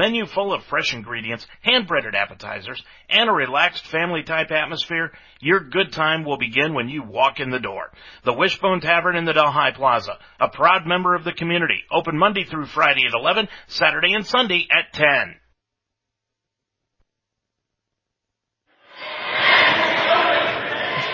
[0.00, 6.24] menu full of fresh ingredients, hand-breaded appetizers, and a relaxed family-type atmosphere, your good time
[6.24, 7.90] will begin when you walk in the door.
[8.24, 12.44] The Wishbone Tavern in the Delhi Plaza, a proud member of the community, open Monday
[12.44, 15.36] through Friday at 11, Saturday and Sunday at 10.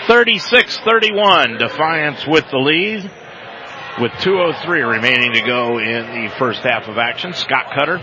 [0.07, 1.57] Thirty-six, thirty-one.
[1.57, 3.11] Defiance with the lead
[3.99, 7.33] with 2.03 remaining to go in the first half of action.
[7.33, 7.99] Scott Cutter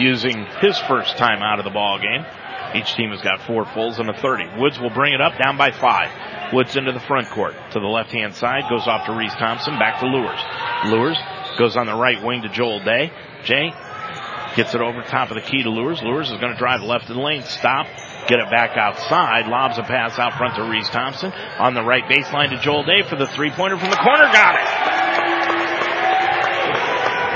[0.00, 2.24] using his first time out of the ball game.
[2.74, 4.58] Each team has got four fulls and a 30.
[4.58, 6.52] Woods will bring it up down by five.
[6.52, 9.78] Woods into the front court to the left hand side, goes off to Reese Thompson,
[9.78, 10.40] back to Lures.
[10.86, 11.18] Lures
[11.58, 13.12] goes on the right wing to Joel Day.
[13.44, 13.72] Jay
[14.56, 16.02] gets it over top of the key to Lures.
[16.02, 17.86] Lures is going to drive left in the lane, stop,
[18.26, 22.04] get it back outside, lobs a pass out front to Reese Thompson on the right
[22.04, 25.29] baseline to Joel Day for the three pointer from the corner, got it.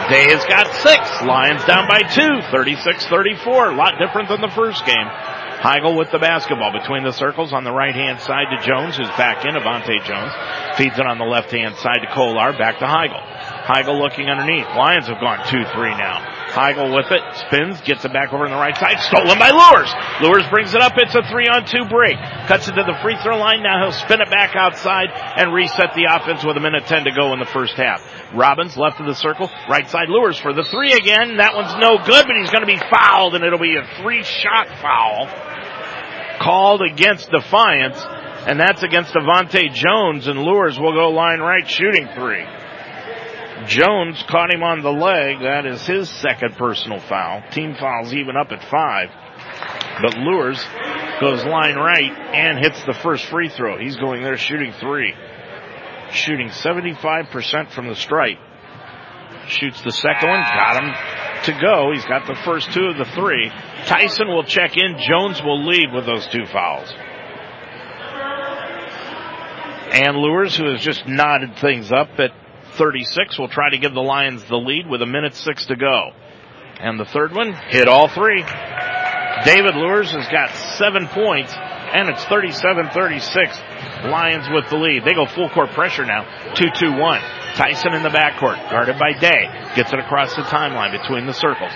[0.08, 1.00] Day has got six.
[1.24, 3.72] Lions down by two, 36-34.
[3.72, 5.08] A lot different than the first game.
[5.64, 9.08] Heigel with the basketball between the circles on the right hand side to Jones, who's
[9.16, 9.55] back in.
[9.55, 10.33] Avante Jones
[10.77, 13.53] feeds it on the left hand side to Kolar, back to Heigel.
[13.65, 14.69] Heigel looking underneath.
[14.77, 16.20] Lions have gone 2-3 now.
[16.53, 19.91] Heigel with it, spins, gets it back over on the right side, stolen by Lures.
[20.23, 22.15] Lures brings it up, it's a three on two break.
[22.47, 25.97] Cuts it to the free throw line, now he'll spin it back outside and reset
[25.97, 28.05] the offense with a minute 10 to go in the first half.
[28.33, 31.39] Robbins left of the circle, right side Lures for the three again.
[31.39, 34.69] That one's no good, but he's gonna be fouled and it'll be a three shot
[34.79, 35.27] foul
[36.39, 37.98] called against Defiance,
[38.47, 42.45] and that's against Avante Jones, and Lures will go line right shooting three.
[43.66, 45.41] Jones caught him on the leg.
[45.41, 47.42] That is his second personal foul.
[47.50, 49.11] Team fouls even up at five.
[50.02, 50.62] But Lures
[51.20, 53.78] goes line right and hits the first free throw.
[53.78, 55.14] He's going there shooting three.
[56.11, 58.38] Shooting 75% from the stripe.
[59.46, 61.92] Shoots the second one, got him to go.
[61.92, 63.50] He's got the first two of the three.
[63.86, 64.96] Tyson will check in.
[65.06, 66.92] Jones will lead with those two fouls.
[69.92, 72.33] And Lures, who has just knotted things up at
[72.77, 76.11] 36, will try to give the Lions the lead with a minute six to go.
[76.79, 78.42] And the third one hit all three.
[79.45, 84.11] David Lures has got seven points, and it's 37-36.
[84.11, 85.05] Lions with the lead.
[85.05, 86.24] They go full court pressure now.
[86.55, 87.20] 2-2-1.
[87.55, 89.46] Tyson in the backcourt, guarded by Day.
[89.77, 91.73] Gets it across the timeline between the circles.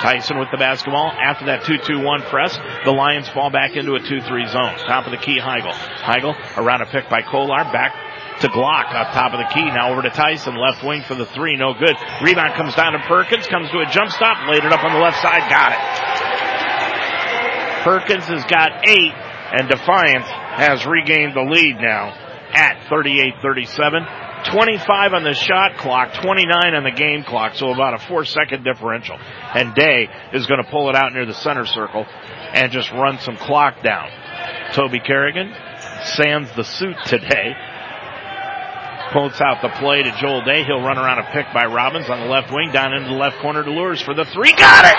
[0.00, 1.10] Tyson with the basketball.
[1.10, 4.86] After that 2-2-1 press, the Lions fall back into a 2-3 zone.
[4.86, 5.72] Top of the key, Heigel.
[5.72, 7.64] Heigel around a pick by Kolar.
[7.72, 8.05] Back
[8.40, 9.64] to Glock up top of the key.
[9.64, 10.56] Now over to Tyson.
[10.56, 11.56] Left wing for the three.
[11.56, 11.96] No good.
[12.22, 13.46] Rebound comes down to Perkins.
[13.46, 14.48] Comes to a jump stop.
[14.48, 15.48] Laid it up on the left side.
[15.48, 15.80] Got it.
[17.84, 19.14] Perkins has got eight
[19.52, 22.12] and Defiance has regained the lead now
[22.52, 24.50] at 38-37.
[24.50, 28.64] 25 on the shot clock, 29 on the game clock, so about a four second
[28.64, 29.16] differential.
[29.18, 33.18] And Day is going to pull it out near the center circle and just run
[33.18, 34.08] some clock down.
[34.72, 35.52] Toby Kerrigan
[36.16, 37.54] sands the suit today.
[39.12, 40.64] Pulls out the play to Joel Day.
[40.64, 43.38] He'll run around a pick by Robbins on the left wing, down into the left
[43.38, 44.52] corner to Lures for the three.
[44.52, 44.98] Got it!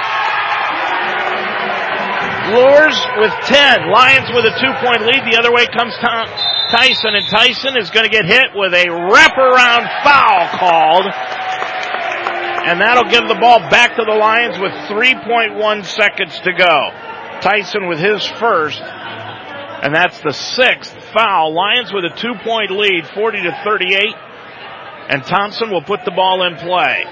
[2.56, 3.92] Lures with 10.
[3.92, 5.28] Lions with a two point lead.
[5.28, 6.28] The other way comes Tom,
[6.72, 11.06] Tyson, and Tyson is going to get hit with a wraparound foul called.
[12.68, 16.92] And that'll give the ball back to the Lions with 3.1 seconds to go.
[17.42, 21.54] Tyson with his first, and that's the sixth foul.
[21.54, 24.16] Lions with a two point lead, 40 to 38,
[25.10, 27.06] and Thompson will put the ball in play.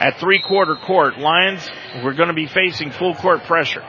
[0.00, 1.68] At three quarter court, Lions,
[2.02, 3.82] we're going to be facing full court pressure.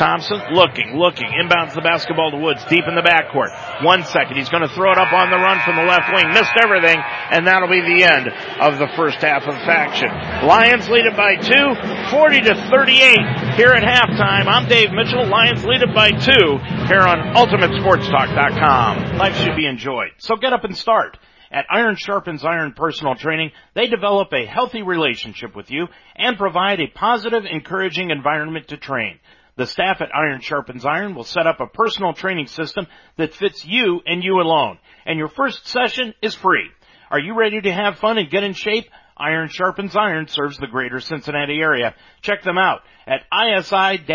[0.00, 3.52] Thompson looking, looking, inbounds the basketball to Woods deep in the backcourt.
[3.84, 6.32] One second, he's going to throw it up on the run from the left wing.
[6.32, 8.32] Missed everything, and that'll be the end
[8.64, 10.08] of the first half of action.
[10.48, 11.76] Lions lead it by two,
[12.16, 14.48] 40 to 38 here at halftime.
[14.48, 15.28] I'm Dave Mitchell.
[15.28, 16.56] Lions lead it by two
[16.88, 19.18] here on UltimateSportsTalk.com.
[19.20, 21.18] Life should be enjoyed, so get up and start.
[21.52, 26.80] At Iron Sharpens Iron Personal Training, they develop a healthy relationship with you and provide
[26.80, 29.18] a positive, encouraging environment to train.
[29.60, 32.86] The staff at Iron Sharpens Iron will set up a personal training system
[33.18, 34.78] that fits you and you alone.
[35.04, 36.70] And your first session is free.
[37.10, 38.86] Are you ready to have fun and get in shape?
[39.18, 41.94] Iron Sharpens Iron serves the greater Cincinnati area.
[42.22, 44.06] Check them out at isi-pt.com.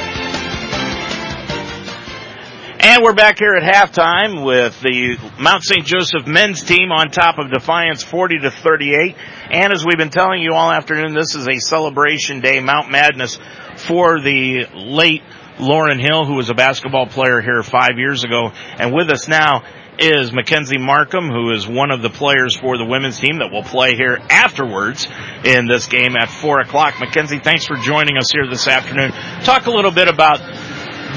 [2.83, 5.85] And we're back here at halftime with the Mount St.
[5.85, 9.15] Joseph men's team on top of Defiance 40 to 38.
[9.51, 13.37] And as we've been telling you all afternoon, this is a celebration day, Mount Madness
[13.75, 15.21] for the late
[15.59, 18.49] Lauren Hill, who was a basketball player here five years ago.
[18.79, 19.61] And with us now
[19.99, 23.61] is Mackenzie Markham, who is one of the players for the women's team that will
[23.61, 25.07] play here afterwards
[25.45, 26.95] in this game at four o'clock.
[26.99, 29.11] Mackenzie, thanks for joining us here this afternoon.
[29.43, 30.39] Talk a little bit about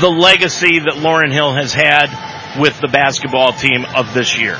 [0.01, 2.11] the legacy that Lauren Hill has had
[2.59, 4.57] with the basketball team of this year.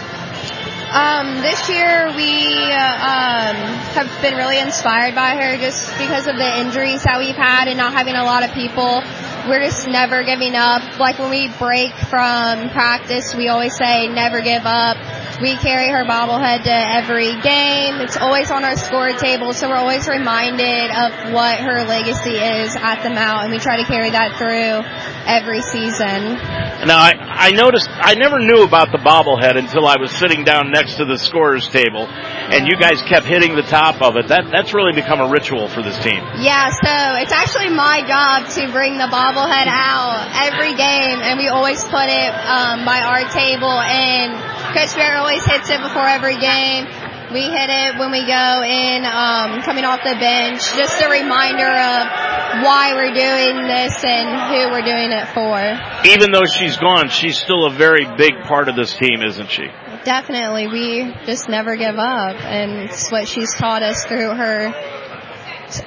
[0.95, 3.57] Um, this year we uh, um,
[3.99, 7.77] have been really inspired by her just because of the injuries that we've had and
[7.77, 9.03] not having a lot of people
[9.49, 10.99] we're just never giving up.
[10.99, 14.97] Like when we break from practice, we always say never give up.
[15.43, 18.01] We carry her bobblehead to every game.
[18.01, 22.77] It's always on our score table, so we're always reminded of what her legacy is
[22.77, 24.87] at the Mount, and we try to carry that through
[25.27, 26.39] every season.
[26.87, 30.71] Now, I, I noticed, I never knew about the bobblehead until I was sitting down
[30.71, 34.29] next to the scorer's table, and you guys kept hitting the top of it.
[34.29, 36.23] That, that's really become a ritual for this team.
[36.39, 41.49] Yeah, so it's actually my job to bring the bobblehead out every game, and we
[41.49, 44.35] always put it um, by our table, and
[44.75, 46.87] Coach Bear always hits it before every game.
[47.33, 50.63] We hit it when we go in, um, coming off the bench.
[50.77, 55.59] Just a reminder of why we're doing this and who we're doing it for.
[56.07, 59.67] Even though she's gone, she's still a very big part of this team, isn't she?
[60.05, 60.69] Definitely.
[60.69, 64.73] We just never give up, and it's what she's taught us through her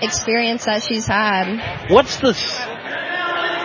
[0.02, 1.88] experience that she's had.
[1.90, 2.34] What's the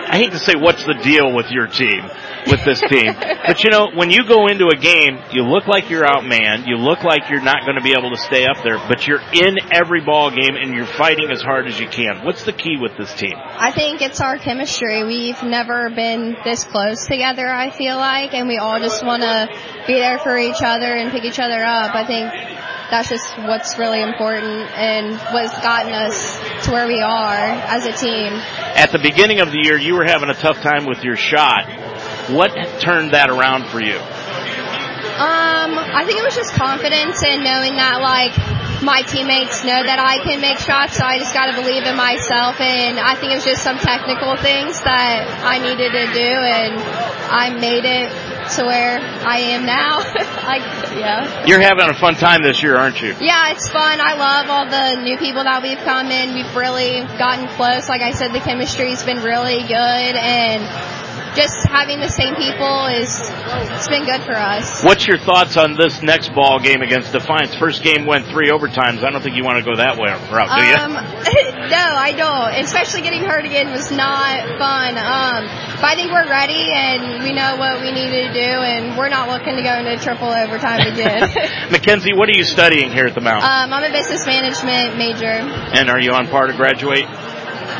[0.07, 2.03] I hate to say what's the deal with your team,
[2.47, 3.13] with this team.
[3.47, 6.67] but you know, when you go into a game, you look like you're outmanned.
[6.67, 9.21] You look like you're not going to be able to stay up there, but you're
[9.33, 12.25] in every ball game and you're fighting as hard as you can.
[12.25, 13.33] What's the key with this team?
[13.35, 15.03] I think it's our chemistry.
[15.03, 19.47] We've never been this close together, I feel like, and we all just want to
[19.87, 21.95] be there for each other and pick each other up.
[21.95, 22.31] I think
[22.93, 27.91] that's just what's really important and what's gotten us to where we are as a
[27.91, 28.33] team.
[28.77, 31.65] At the beginning of the year, you were having a tough time with your shot.
[32.29, 33.97] What turned that around for you?
[33.97, 38.37] Um, I think it was just confidence and knowing that like
[38.85, 41.95] my teammates know that I can make shots, so I just got to believe in
[41.97, 42.61] myself.
[42.61, 46.77] And I think it was just some technical things that I needed to do, and
[46.77, 48.13] I made it
[48.57, 49.97] to where I am now.
[50.45, 50.61] like,
[50.97, 51.45] yeah.
[51.45, 53.15] You're having a fun time this year, aren't you?
[53.19, 53.99] Yeah, it's fun.
[53.99, 56.33] I love all the new people that we've come in.
[56.33, 57.89] We've really gotten close.
[57.89, 61.02] Like I said, the chemistry's been really good and
[61.35, 63.09] just having the same people is
[63.73, 64.83] it's been good for us.
[64.83, 67.55] What's your thoughts on this next ball game against Defiance?
[67.55, 69.03] First game went three overtimes.
[69.03, 70.75] I don't think you want to go that way route, do you?
[70.75, 70.93] Um,
[71.69, 72.63] no, I don't.
[72.63, 74.97] Especially getting hurt again was not fun.
[74.97, 75.45] Um,
[75.81, 79.09] but I think we're ready and we know what we need to do, and we're
[79.09, 81.29] not looking to go into triple overtime again.
[81.71, 83.43] Mackenzie, what are you studying here at the Mount?
[83.43, 85.25] Um, I'm a business management major.
[85.25, 87.05] And are you on par to graduate?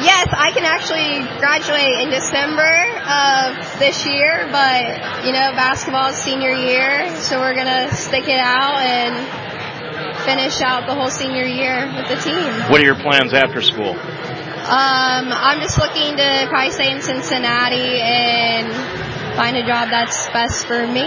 [0.02, 2.74] Yes, I can actually graduate in December
[3.06, 8.40] of this year, but you know, basketball is senior year, so we're gonna stick it
[8.40, 9.14] out and
[10.26, 12.52] finish out the whole senior year with the team.
[12.72, 13.94] What are your plans after school?
[14.64, 18.72] Um, I'm just looking to probably stay in Cincinnati and
[19.36, 21.04] find a job that's best for me.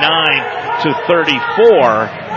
[0.83, 2.33] to 34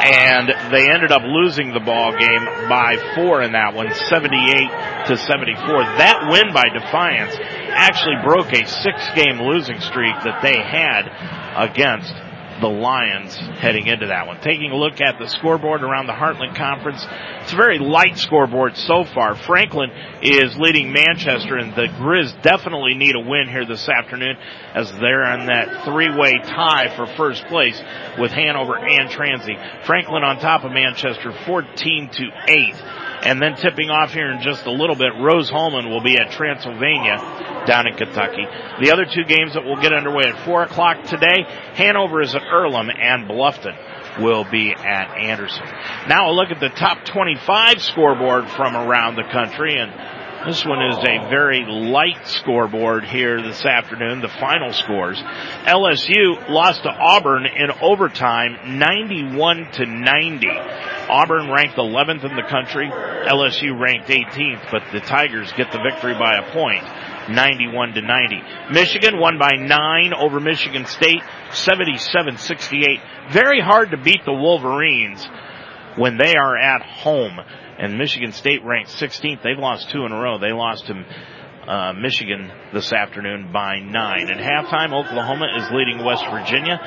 [0.00, 5.16] and they ended up losing the ball game by four in that one, 78 to
[5.16, 6.00] 74.
[6.00, 7.36] That win by Defiance
[7.76, 11.04] actually broke a six game losing streak that they had
[11.68, 12.14] against
[12.60, 14.40] the Lions heading into that one.
[14.40, 17.04] Taking a look at the scoreboard around the Heartland Conference,
[17.42, 19.34] it's a very light scoreboard so far.
[19.34, 19.90] Franklin
[20.22, 24.36] is leading Manchester, and the Grizz definitely need a win here this afternoon
[24.74, 27.80] as they're in that three-way tie for first place
[28.18, 29.56] with Hanover and Transy.
[29.86, 32.74] Franklin on top of Manchester, 14 to 8.
[33.22, 37.64] And then tipping off here in just a little bit, Rose-Hulman will be at Transylvania
[37.66, 38.46] down in Kentucky.
[38.80, 42.42] The other two games that will get underway at 4 o'clock today, Hanover is at
[42.42, 43.76] Earlham and Bluffton
[44.20, 45.66] will be at Anderson.
[46.08, 49.92] Now a look at the top 25 scoreboard from around the country and
[50.46, 55.18] this one is a very light scoreboard here this afternoon, the final scores.
[55.18, 60.48] LSU lost to Auburn in overtime, 91 to 90.
[61.10, 66.14] Auburn ranked 11th in the country, LSU ranked 18th, but the Tigers get the victory
[66.14, 66.84] by a point.
[67.28, 68.42] 91 to 90.
[68.72, 73.30] Michigan won by 9 over Michigan State, 77-68.
[73.30, 75.28] Very hard to beat the Wolverines
[75.96, 77.38] when they are at home
[77.80, 79.42] and Michigan State ranked 16th.
[79.42, 80.38] They've lost two in a row.
[80.38, 80.92] They lost to
[81.66, 84.28] uh, Michigan this afternoon by nine.
[84.28, 86.78] At halftime, Oklahoma is leading West Virginia.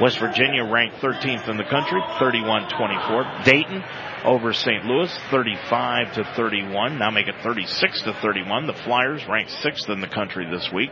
[0.00, 3.44] West Virginia ranked 13th in the country, 31-24.
[3.44, 3.82] Dayton
[4.24, 4.84] over St.
[4.84, 6.98] Louis, 35 to 31.
[6.98, 8.66] Now make it 36 to 31.
[8.66, 10.90] The Flyers ranked sixth in the country this week.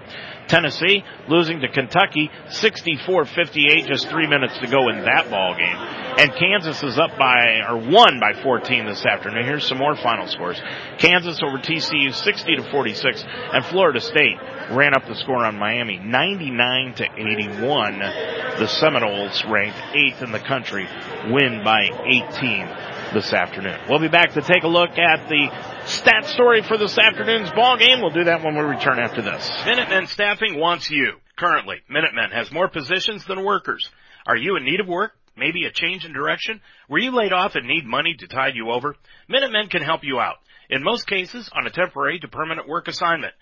[0.49, 3.88] Tennessee losing to Kentucky, 64-58.
[3.88, 5.76] Just three minutes to go in that ball game.
[6.18, 9.47] And Kansas is up by or won by 14 this afternoon.
[9.47, 10.61] Here's some more final scores.
[10.99, 14.37] Kansas over TCU, 60 to 46, and Florida State
[14.72, 17.98] ran up the score on Miami, 99 to 81.
[17.98, 20.88] The Seminoles ranked eighth in the country,
[21.30, 23.78] win by 18 this afternoon.
[23.88, 25.48] We'll be back to take a look at the
[25.86, 28.00] stat story for this afternoon's ball game.
[28.00, 29.50] We'll do that when we return after this.
[29.66, 31.14] Minutemen Staffing wants you.
[31.36, 33.88] Currently, Minutemen has more positions than workers.
[34.26, 35.12] Are you in need of work?
[35.36, 36.60] Maybe a change in direction?
[36.88, 38.94] Were you laid off and need money to tide you over?
[39.28, 40.36] Minutemen can help you out.
[40.68, 43.34] In most cases, on a temporary to permanent work assignment.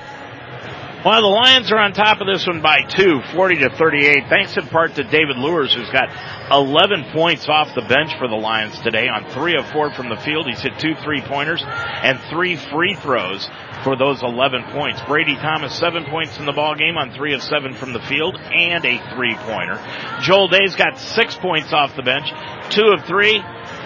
[1.06, 4.56] Well, the Lions are on top of this one by two, 40 to 38, thanks
[4.56, 6.10] in part to David Lewis, who's got
[6.50, 10.16] 11 points off the bench for the Lions today on three of four from the
[10.16, 10.48] field.
[10.48, 13.48] He's hit two three pointers and three free throws
[13.84, 15.00] for those 11 points.
[15.06, 18.34] Brady Thomas, seven points in the ball game on three of seven from the field
[18.34, 19.78] and a three pointer.
[20.22, 22.26] Joel Day's got six points off the bench,
[22.74, 23.38] two of three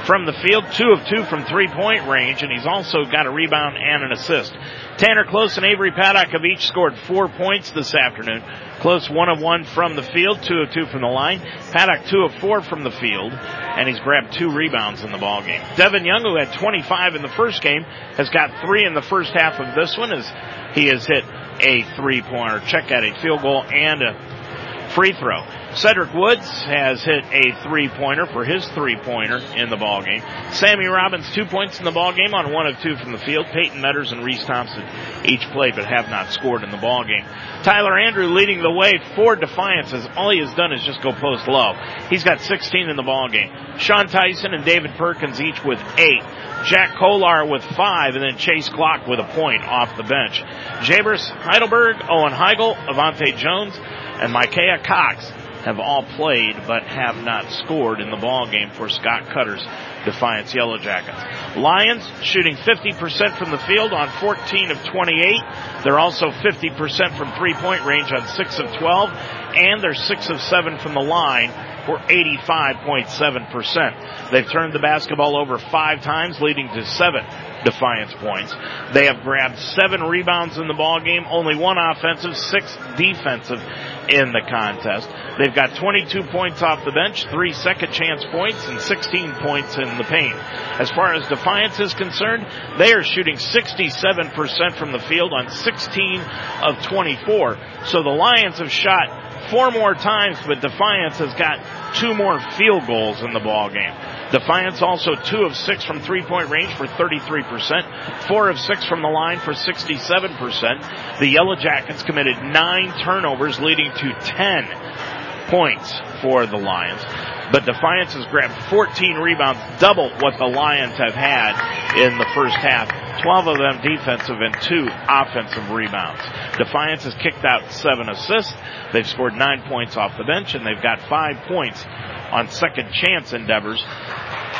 [0.06, 3.30] from the field, two of two from three point range, and he's also got a
[3.30, 4.52] rebound and an assist.
[4.96, 8.42] Tanner Close and Avery Paddock have each scored four points this afternoon.
[8.80, 11.40] Close one of one from the field, two of two from the line.
[11.72, 15.42] Paddock two of four from the field, and he's grabbed two rebounds in the ball
[15.42, 15.62] game.
[15.76, 19.32] Devin Young, who had 25 in the first game, has got three in the first
[19.32, 20.26] half of this one as
[20.74, 21.24] he has hit
[21.60, 25.44] a three pointer, check at a field goal and a free throw.
[25.74, 30.20] Cedric Woods has hit a three-pointer for his three-pointer in the ball game.
[30.52, 33.46] Sammy Robbins two points in the ball game on one of two from the field.
[33.52, 34.82] Peyton Metters and Reese Thompson
[35.24, 37.24] each played but have not scored in the ball game.
[37.62, 41.12] Tyler Andrew leading the way for Defiance as all he has done is just go
[41.12, 41.74] post low.
[42.08, 43.50] He's got 16 in the ball game.
[43.78, 46.22] Sean Tyson and David Perkins each with eight.
[46.64, 50.42] Jack Kolar with five, and then Chase Glock with a point off the bench.
[50.82, 55.32] Jabers Heidelberg, Owen Heigel, Avante Jones, and Micaiah Cox
[55.64, 59.62] have all played but have not scored in the ball game for Scott Cutter's
[60.04, 61.18] Defiance Yellow Jackets.
[61.56, 65.42] Lions shooting 50% from the field on 14 of 28.
[65.84, 69.10] They're also 50% from three point range on 6 of 12
[69.56, 71.50] and they're 6 of 7 from the line
[71.86, 74.30] for 85.7%.
[74.30, 77.26] They've turned the basketball over five times leading to seven
[77.64, 78.54] Defiance points.
[78.92, 83.60] They have grabbed seven rebounds in the ball game, only one offensive, six defensive
[84.08, 85.08] in the contest.
[85.38, 89.98] They've got 22 points off the bench, three second chance points, and 16 points in
[89.98, 90.34] the paint.
[90.80, 92.46] As far as Defiance is concerned,
[92.78, 96.20] they are shooting 67% from the field on 16
[96.62, 97.58] of 24.
[97.86, 101.58] So the Lions have shot four more times, but Defiance has got
[101.94, 103.94] two more field goals in the ball game.
[104.32, 109.02] Defiance also two of six from three point range for 33%, four of six from
[109.02, 111.18] the line for 67%.
[111.18, 117.02] The Yellow Jackets committed nine turnovers leading to 10 points for the Lions.
[117.52, 121.58] But Defiance has grabbed 14 rebounds, double what the Lions have had
[121.98, 122.88] in the first half.
[123.22, 126.22] 12 of them defensive and two offensive rebounds.
[126.56, 128.54] Defiance has kicked out seven assists.
[128.92, 131.84] They've scored nine points off the bench and they've got five points
[132.30, 133.82] on second chance endeavors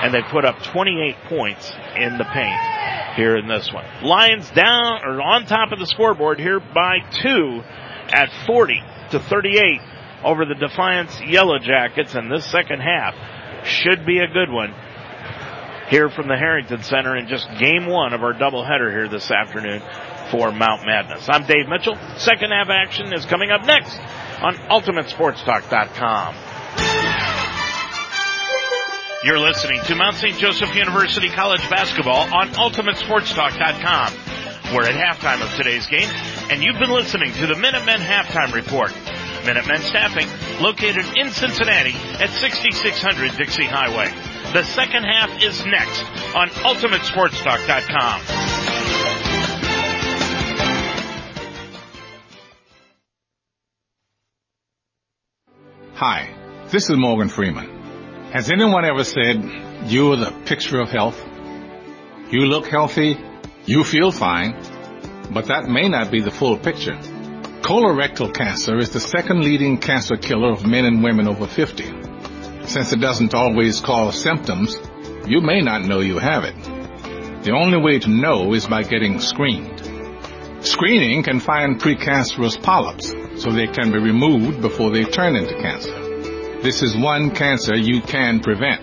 [0.02, 2.61] and they put up 28 points in the paint
[3.16, 3.85] here in this one.
[4.02, 7.62] Lions down or on top of the scoreboard here by two
[8.12, 9.80] at 40 to 38
[10.25, 13.15] over the Defiance Yellow Jackets and this second half
[13.67, 14.75] should be a good one
[15.89, 19.83] here from the Harrington Center in just game one of our doubleheader here this afternoon
[20.31, 21.27] for Mount Madness.
[21.29, 21.97] I'm Dave Mitchell.
[22.17, 23.99] Second half action is coming up next
[24.41, 26.35] on UltimateSportsTalk.com.
[29.23, 30.39] You're listening to Mount St.
[30.39, 34.15] Joseph University College Basketball on UltimateSportsTalk.com.
[34.75, 36.09] We're at halftime of today's game,
[36.50, 38.93] and you've been listening to the Minutemen Halftime Report.
[39.45, 40.29] Minutemen Staffing,
[40.61, 44.11] located in Cincinnati at 6600 Dixie Highway.
[44.53, 48.21] The second half is next on UltimateSportsTalk.com.
[55.95, 56.35] Hi,
[56.71, 58.31] this is Morgan Freeman.
[58.33, 59.45] Has anyone ever said,
[59.87, 61.21] you're the picture of health?
[62.31, 63.19] You look healthy,
[63.67, 64.53] you feel fine,
[65.31, 66.99] but that may not be the full picture.
[67.71, 71.85] Colorectal cancer is the second leading cancer killer of men and women over 50.
[72.67, 74.76] Since it doesn't always cause symptoms,
[75.25, 76.56] you may not know you have it.
[77.45, 79.78] The only way to know is by getting screened.
[80.67, 86.61] Screening can find precancerous polyps so they can be removed before they turn into cancer.
[86.63, 88.83] This is one cancer you can prevent.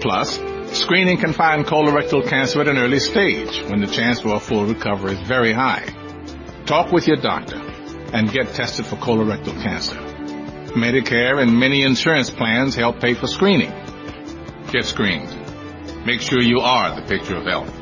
[0.00, 0.38] Plus,
[0.78, 4.66] screening can find colorectal cancer at an early stage when the chance for a full
[4.66, 5.84] recovery is very high.
[6.64, 7.73] Talk with your doctor
[8.14, 9.96] and get tested for colorectal cancer.
[10.74, 13.72] Medicare and many insurance plans help pay for screening.
[14.70, 15.28] Get screened.
[16.06, 17.72] Make sure you are the picture of health.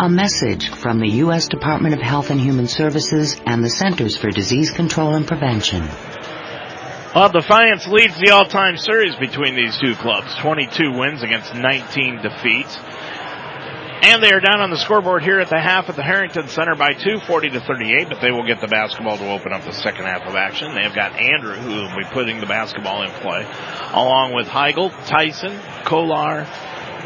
[0.00, 1.48] A message from the U.S.
[1.48, 5.82] Department of Health and Human Services and the Centers for Disease Control and Prevention.
[7.14, 10.34] Well, Defiance leads the all-time series between these two clubs.
[10.36, 12.76] 22 wins against 19 defeats.
[14.00, 16.76] And they are down on the scoreboard here at the half at the Harrington Center
[16.76, 19.72] by two, 40 to 38, but they will get the basketball to open up the
[19.72, 20.72] second half of action.
[20.72, 23.44] They've got Andrew who will be putting the basketball in play,
[23.92, 26.46] along with Heigl, Tyson, Kolar,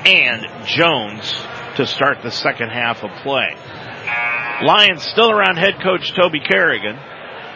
[0.05, 1.33] and Jones
[1.76, 3.57] to start the second half of play.
[4.62, 6.98] Lions still around head coach Toby Kerrigan.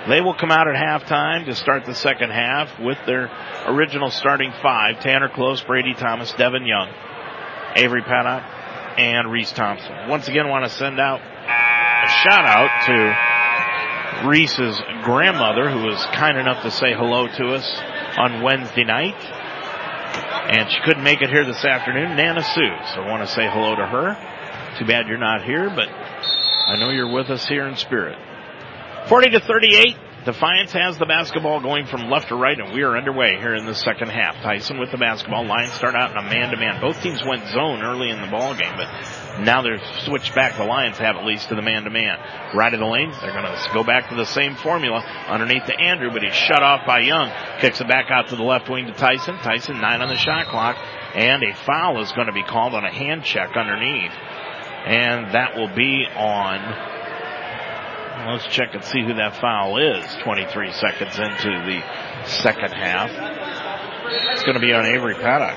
[0.09, 3.31] They will come out at halftime to start the second half with their
[3.67, 6.89] original starting five, Tanner Close, Brady Thomas, Devin Young,
[7.77, 8.56] Avery Paddock,
[8.99, 10.09] and Reese Thompson.
[10.09, 16.39] Once again, want to send out a shout out to Reese's grandmother who was kind
[16.39, 17.69] enough to say hello to us
[18.19, 19.17] on Wednesday night.
[20.49, 22.77] And she couldn't make it here this afternoon, Nana Sue.
[22.95, 24.79] So I want to say hello to her.
[24.79, 28.17] Too bad you're not here, but I know you're with us here in spirit.
[29.09, 29.97] 40 to 38.
[30.27, 33.65] Defiance has the basketball going from left to right, and we are underway here in
[33.65, 34.35] the second half.
[34.43, 35.47] Tyson with the basketball.
[35.47, 36.81] Lions start out in a man-to-man.
[36.81, 38.91] Both teams went zone early in the ball game, but
[39.45, 40.57] now they're switched back.
[40.57, 42.57] The Lions have at least to the man-to-man.
[42.57, 45.79] Right of the lane, they're going to go back to the same formula underneath to
[45.79, 47.31] Andrew, but he's shut off by Young.
[47.61, 49.37] Kicks it back out to the left wing to Tyson.
[49.37, 50.75] Tyson nine on the shot clock,
[51.15, 55.55] and a foul is going to be called on a hand check underneath, and that
[55.55, 56.96] will be on
[58.25, 60.05] Let's check and see who that foul is.
[60.23, 61.83] 23 seconds into the
[62.27, 63.11] second half.
[64.33, 65.57] It's going to be on Avery Paddock.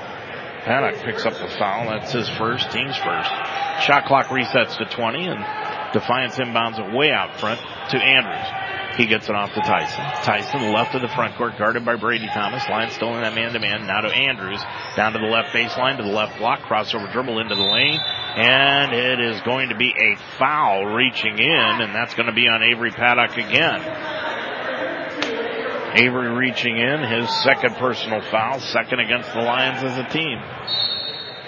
[0.64, 1.88] Paddock picks up the foul.
[1.88, 3.30] That's his first, team's first.
[3.82, 5.44] Shot clock resets to 20 and
[5.92, 8.46] Defiance inbounds it way out front to Andrews.
[8.96, 10.04] He gets it off to Tyson.
[10.22, 12.68] Tyson left of the front court, guarded by Brady Thomas.
[12.68, 13.86] Line stolen that man-to-man.
[13.86, 14.62] Now to Andrews.
[14.94, 16.60] Down to the left baseline, to the left block.
[16.60, 17.98] Crossover dribble into the lane.
[18.36, 22.46] And it is going to be a foul reaching in, and that's going to be
[22.48, 23.80] on Avery Paddock again.
[25.96, 30.38] Avery reaching in, his second personal foul, second against the Lions as a team.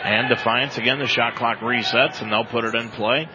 [0.02, 3.28] And Defiance again, the shot clock resets, and they'll put it in play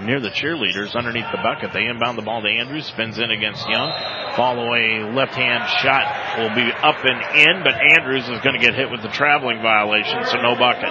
[0.00, 1.72] near the cheerleaders underneath the bucket.
[1.72, 3.90] They inbound the ball to Andrews, spins in against Young.
[4.36, 8.62] Follow a left hand shot will be up and in, but Andrews is going to
[8.64, 10.90] get hit with the traveling violation, so no bucket.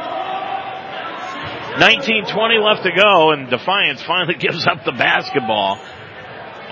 [1.78, 5.80] 19-20 left to go, and Defiance finally gives up the basketball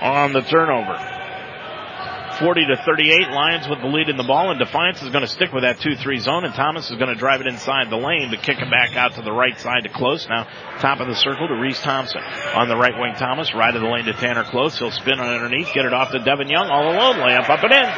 [0.00, 0.98] on the turnover.
[2.38, 3.30] 40 to 38.
[3.30, 5.78] Lions with the lead in the ball, and Defiance is going to stick with that
[5.78, 8.70] 2-3 zone, and Thomas is going to drive it inside the lane, but kick it
[8.70, 10.26] back out to the right side to Close.
[10.28, 10.44] Now,
[10.80, 12.20] top of the circle to Reese Thompson.
[12.20, 14.78] On the right wing, Thomas, right of the lane to Tanner Close.
[14.78, 17.72] He'll spin on underneath, get it off to Devin Young, all alone, layup up and
[17.72, 17.88] in.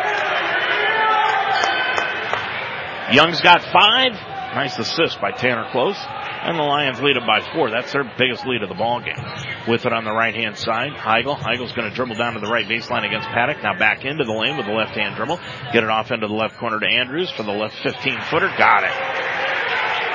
[3.16, 4.12] Young's got five.
[4.55, 5.97] Nice assist by Tanner Close.
[6.40, 7.70] And the Lions lead it by four.
[7.70, 9.18] That's their biggest lead of the ball game.
[9.66, 11.37] With it on the right hand side, Heigl.
[11.37, 13.62] Heigl's going to dribble down to the right baseline against Paddock.
[13.62, 15.38] Now back into the lane with the left hand dribble.
[15.72, 18.51] Get it off into the left corner to Andrews for the left 15 footer.
[18.57, 18.94] Got it.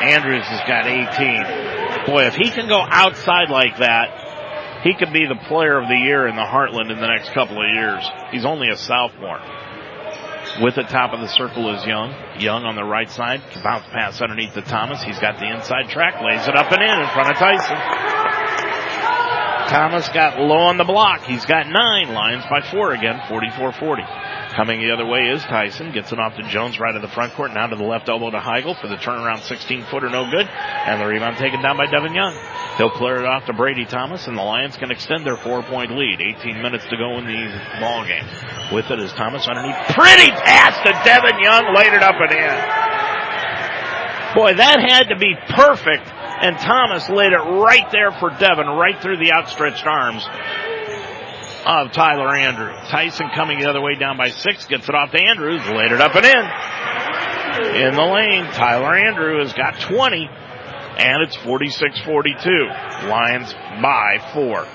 [0.04, 2.06] Andrews has got 18.
[2.06, 5.96] Boy, if he can go outside like that, he could be the player of the
[5.96, 8.04] year in the Heartland in the next couple of years.
[8.32, 9.40] He's only a sophomore.
[10.62, 12.13] With the top of the circle is Young.
[12.38, 13.42] Young on the right side.
[13.63, 15.02] Bounce pass underneath the Thomas.
[15.02, 16.22] He's got the inside track.
[16.22, 17.78] Lays it up and in in front of Tyson.
[19.74, 21.24] Thomas got low on the block.
[21.24, 22.13] He's got nine.
[22.13, 23.18] Lions by four again.
[23.28, 24.06] 44-40.
[24.56, 25.92] Coming the other way is Tyson.
[25.92, 27.54] Gets it off to Jones right of the front court.
[27.54, 30.10] Now to the left elbow to Heigl for the turnaround 16 footer.
[30.10, 30.48] No good.
[30.48, 32.38] And the rebound taken down by Devin Young.
[32.78, 35.98] He'll clear it off to Brady Thomas and the Lions can extend their four point
[35.98, 36.22] lead.
[36.22, 38.26] 18 minutes to go in the ball game.
[38.72, 39.76] With it is Thomas underneath.
[39.89, 41.74] Pretty pass to Devin Young.
[41.74, 42.58] Laid it up and in.
[44.36, 46.10] Boy, that had to be perfect
[46.44, 50.28] and Thomas laid it right there for Devin, right through the outstretched arms
[51.65, 52.71] of Tyler Andrew.
[52.89, 56.02] Tyson coming the other way down by six, gets it off to Andrews, laid it
[56.02, 57.86] up and in.
[57.88, 60.28] In the lane, Tyler Andrew has got 20,
[60.97, 63.10] and it's 46-42.
[63.10, 64.67] Lions by four.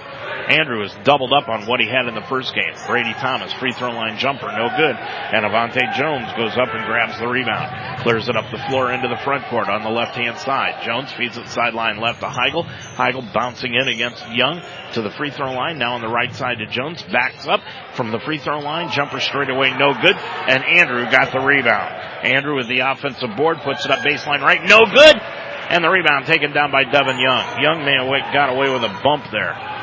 [0.48, 2.72] Andrew has doubled up on what he had in the first game.
[2.86, 4.96] Brady Thomas, free throw line jumper, no good.
[4.96, 8.00] And Avante Jones goes up and grabs the rebound.
[8.00, 10.82] Clears it up the floor into the front court on the left hand side.
[10.84, 12.64] Jones feeds it sideline left to Heigl.
[12.96, 14.62] Heigl bouncing in against Young
[14.94, 15.78] to the free throw line.
[15.78, 17.02] Now on the right side to Jones.
[17.02, 17.60] Backs up
[17.94, 18.90] from the free throw line.
[18.90, 20.16] Jumper straight away, no good.
[20.16, 21.92] And Andrew got the rebound.
[22.24, 25.16] Andrew with the offensive board puts it up baseline right, no good.
[25.68, 27.60] And the rebound taken down by Devin Young.
[27.60, 27.98] Young may
[28.32, 29.77] got away with a bump there.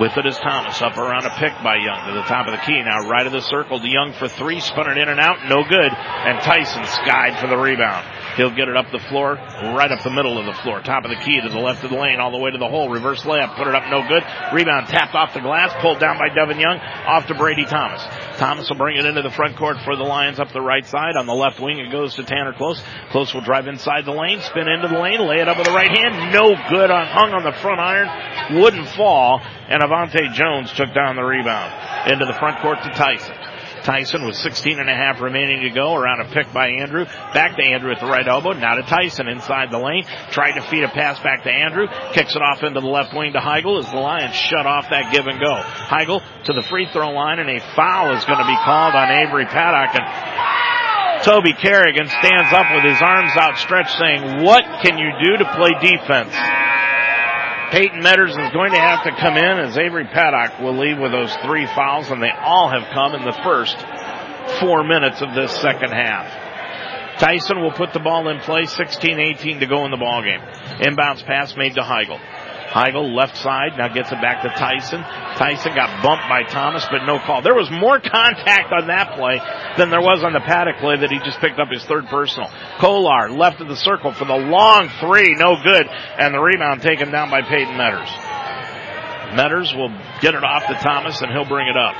[0.00, 2.64] With it is Thomas up around a pick by Young to the top of the
[2.64, 2.80] key.
[2.82, 4.58] Now right of the circle to Young for three.
[4.58, 5.44] Spun it in and out.
[5.48, 5.92] No good.
[5.92, 8.06] And Tyson skied for the rebound.
[8.36, 10.80] He'll get it up the floor, right up the middle of the floor.
[10.80, 12.68] Top of the key to the left of the lane, all the way to the
[12.68, 12.88] hole.
[12.88, 13.56] Reverse layup.
[13.56, 13.90] Put it up.
[13.90, 14.24] No good.
[14.52, 15.72] Rebound tapped off the glass.
[15.80, 16.78] Pulled down by Devin Young.
[16.78, 18.02] Off to Brady Thomas.
[18.38, 21.16] Thomas will bring it into the front court for the Lions up the right side.
[21.16, 22.82] On the left wing, it goes to Tanner Close.
[23.10, 25.72] Close will drive inside the lane, spin into the lane, lay it up with the
[25.72, 26.32] right hand.
[26.32, 28.60] No good on, hung on the front iron.
[28.60, 33.34] Wouldn't fall and Avante Jones took down the rebound into the front court to Tyson.
[33.84, 37.04] Tyson with 16 and a half remaining to go around a pick by Andrew.
[37.34, 38.52] Back to Andrew at the right elbow.
[38.52, 40.04] Now to Tyson inside the lane.
[40.30, 41.86] Tried to feed a pass back to Andrew.
[42.12, 45.12] Kicks it off into the left wing to Heigl as the Lions shut off that
[45.12, 45.60] give and go.
[45.62, 49.10] Heigl to the free throw line and a foul is going to be called on
[49.10, 55.10] Avery Paddock and Toby Kerrigan stands up with his arms outstretched saying, what can you
[55.22, 56.34] do to play defense?
[57.72, 61.10] Peyton Metters is going to have to come in as Avery Paddock will leave with
[61.10, 63.80] those three fouls, and they all have come in the first
[64.60, 66.28] four minutes of this second half.
[67.18, 70.40] Tyson will put the ball in play, 16-18 to go in the ball game.
[70.84, 72.20] Inbounds pass made to Heigl.
[72.72, 75.02] Heigl left side now gets it back to Tyson.
[75.36, 77.42] Tyson got bumped by Thomas, but no call.
[77.42, 79.36] There was more contact on that play
[79.76, 82.48] than there was on the paddock play that he just picked up his third personal.
[82.80, 87.12] Kolar left of the circle for the long three, no good, and the rebound taken
[87.12, 88.08] down by Peyton Metters.
[89.36, 91.94] Metters will get it off to Thomas and he'll bring it up.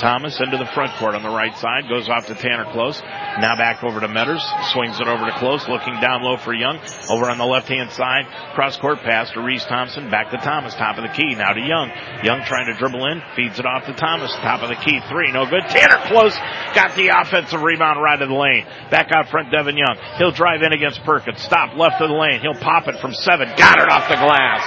[0.00, 3.00] Thomas into the front court on the right side, goes off to Tanner Close.
[3.38, 4.40] Now back over to Metters,
[4.72, 6.80] swings it over to Close, looking down low for Young.
[7.08, 10.74] Over on the left hand side, cross court pass to Reese Thompson, back to Thomas,
[10.74, 11.92] top of the key, now to Young.
[12.24, 15.30] Young trying to dribble in, feeds it off to Thomas, top of the key, three,
[15.32, 15.68] no good.
[15.68, 16.34] Tanner Close
[16.74, 18.64] got the offensive rebound right of the lane.
[18.90, 19.96] Back out front, Devin Young.
[20.16, 22.40] He'll drive in against Perkins, stop left of the lane.
[22.40, 24.64] He'll pop it from seven, got it off the glass.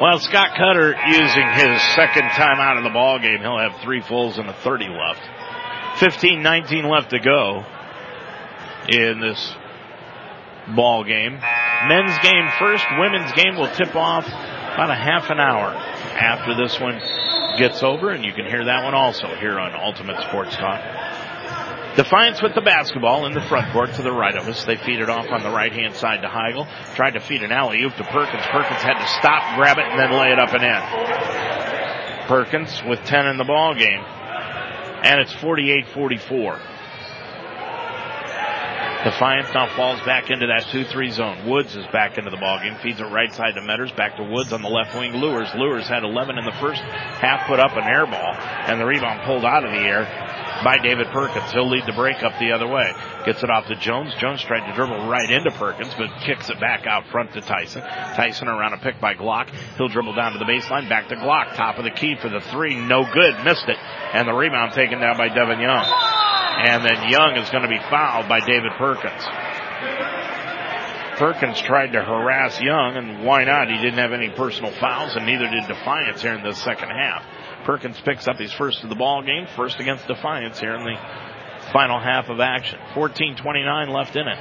[0.00, 3.38] Well, Scott Cutter using his second time out of the ball game.
[3.40, 5.33] He'll have three fulls and a 30 left.
[5.96, 7.64] 15-19 left to go
[8.88, 9.54] in this
[10.74, 11.38] ball game.
[11.88, 12.84] Men's game first.
[12.98, 17.00] Women's game will tip off about a half an hour after this one
[17.58, 20.82] gets over, and you can hear that one also here on Ultimate Sports Talk.
[21.96, 24.64] Defiance with the basketball in the front court to the right of us.
[24.64, 26.66] They feed it off on the right hand side to Heigl.
[26.96, 28.42] Tried to feed an alley oop to Perkins.
[28.50, 32.26] Perkins had to stop, grab it, and then lay it up and in.
[32.26, 34.02] Perkins with 10 in the ball game
[35.04, 36.58] and it's 48-44.
[39.04, 41.46] Defiance now falls back into that 2-3 zone.
[41.46, 42.80] Woods is back into the ballgame.
[42.80, 43.94] Feeds it right side to Metters.
[43.94, 45.12] Back to Woods on the left wing.
[45.12, 45.50] Lures.
[45.54, 47.46] Lures had 11 in the first half.
[47.46, 48.34] Put up an air ball.
[48.64, 50.08] And the rebound pulled out of the air
[50.64, 51.52] by David Perkins.
[51.52, 52.90] He'll lead the break up the other way.
[53.26, 54.14] Gets it off to Jones.
[54.14, 57.82] Jones tried to dribble right into Perkins, but kicks it back out front to Tyson.
[57.82, 59.50] Tyson around a pick by Glock.
[59.76, 60.88] He'll dribble down to the baseline.
[60.88, 61.54] Back to Glock.
[61.56, 62.74] Top of the key for the three.
[62.74, 63.44] No good.
[63.44, 63.76] Missed it.
[64.14, 65.84] And the rebound taken down by Devin Young.
[66.64, 69.26] And then Young is going to be fouled by David Perkins.
[71.18, 73.68] Perkins tried to harass Young, and why not?
[73.68, 77.24] He didn't have any personal fouls, and neither did Defiance here in the second half.
[77.64, 80.96] Perkins picks up his first of the ball game, first against Defiance here in the
[81.72, 82.78] final half of action.
[82.94, 84.38] 14-29 left in it.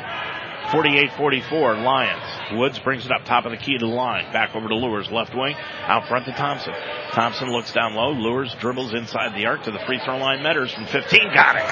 [0.74, 2.58] 48-44 Lions.
[2.58, 4.34] Woods brings it up top of the key to the line.
[4.34, 5.56] Back over to Lures, left wing.
[5.84, 6.74] Out front to Thompson.
[7.12, 8.10] Thompson looks down low.
[8.12, 10.40] Lures dribbles inside the arc to the free throw line.
[10.40, 11.32] Metters from 15.
[11.32, 11.64] Got it.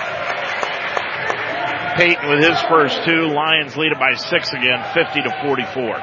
[1.98, 3.28] Peyton with his first two.
[3.28, 5.98] Lions lead it by six again, 50 to 44.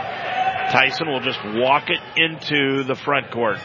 [0.70, 3.58] Tyson will just walk it into the front court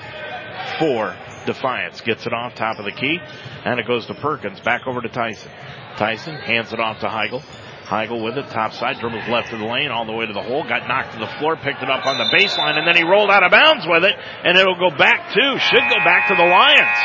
[0.77, 1.15] for
[1.47, 2.01] Defiance.
[2.01, 3.19] Gets it off top of the key,
[3.65, 4.59] and it goes to Perkins.
[4.59, 5.51] Back over to Tyson.
[5.97, 7.43] Tyson hands it off to Heigl.
[7.85, 10.41] Heigl with it, top side, dribbles left of the lane, all the way to the
[10.41, 13.03] hole, got knocked to the floor, picked it up on the baseline, and then he
[13.03, 16.35] rolled out of bounds with it, and it'll go back to, should go back to
[16.35, 16.99] the Lions.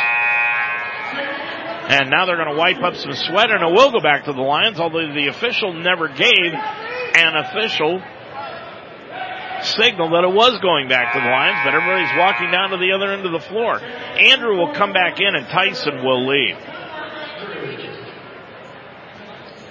[1.89, 4.33] And now they're going to wipe up some sweat, and it will go back to
[4.33, 8.01] the Lions, although the official never gave an official
[9.63, 12.93] signal that it was going back to the Lions, but everybody's walking down to the
[12.93, 13.81] other end of the floor.
[13.81, 16.57] Andrew will come back in, and Tyson will leave.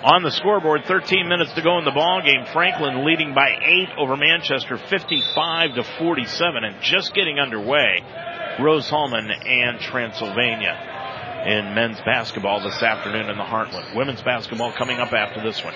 [0.03, 2.45] On the scoreboard, 13 minutes to go in the ball game.
[2.53, 8.03] Franklin leading by eight over Manchester, 55 to 47, and just getting underway.
[8.60, 10.93] Rose-Hulman and Transylvania.
[11.45, 13.95] in men's basketball this afternoon in the Heartland.
[13.95, 15.73] Women's basketball coming up after this one.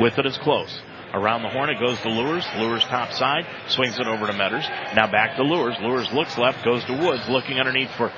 [0.00, 0.80] With it is close.
[1.12, 2.46] Around the horn, it goes to Lures.
[2.56, 4.68] Lures top side, swings it over to Metters.
[4.94, 5.76] Now back to Lures.
[5.80, 8.12] Lures looks left, goes to Woods, looking underneath for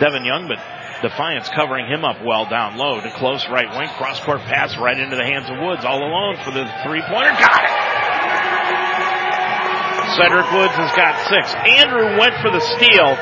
[0.00, 0.58] Devin Young, but
[1.04, 3.92] Defiance covering him up well down low to close right wing.
[4.00, 7.36] Cross court pass right into the hands of Woods all alone for the three pointer.
[7.36, 7.72] Got it!
[10.16, 11.52] Cedric Woods has got six.
[11.52, 13.12] Andrew went for the steal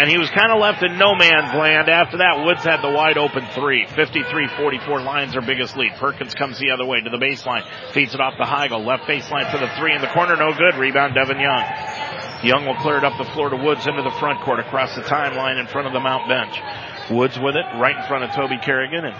[0.00, 1.90] and he was kind of left in no man's land.
[1.90, 3.84] After that, Woods had the wide open three.
[3.84, 5.92] 53-44 Lions are biggest lead.
[6.00, 8.86] Perkins comes the other way to the baseline, feeds it off to Heigl.
[8.86, 10.80] Left baseline for the three in the corner, no good.
[10.80, 11.60] Rebound Devin Young.
[12.42, 15.02] Young will clear it up the floor to Woods into the front court across the
[15.02, 16.56] timeline in front of the Mount bench.
[17.10, 19.16] Woods with it right in front of Toby Carrigan and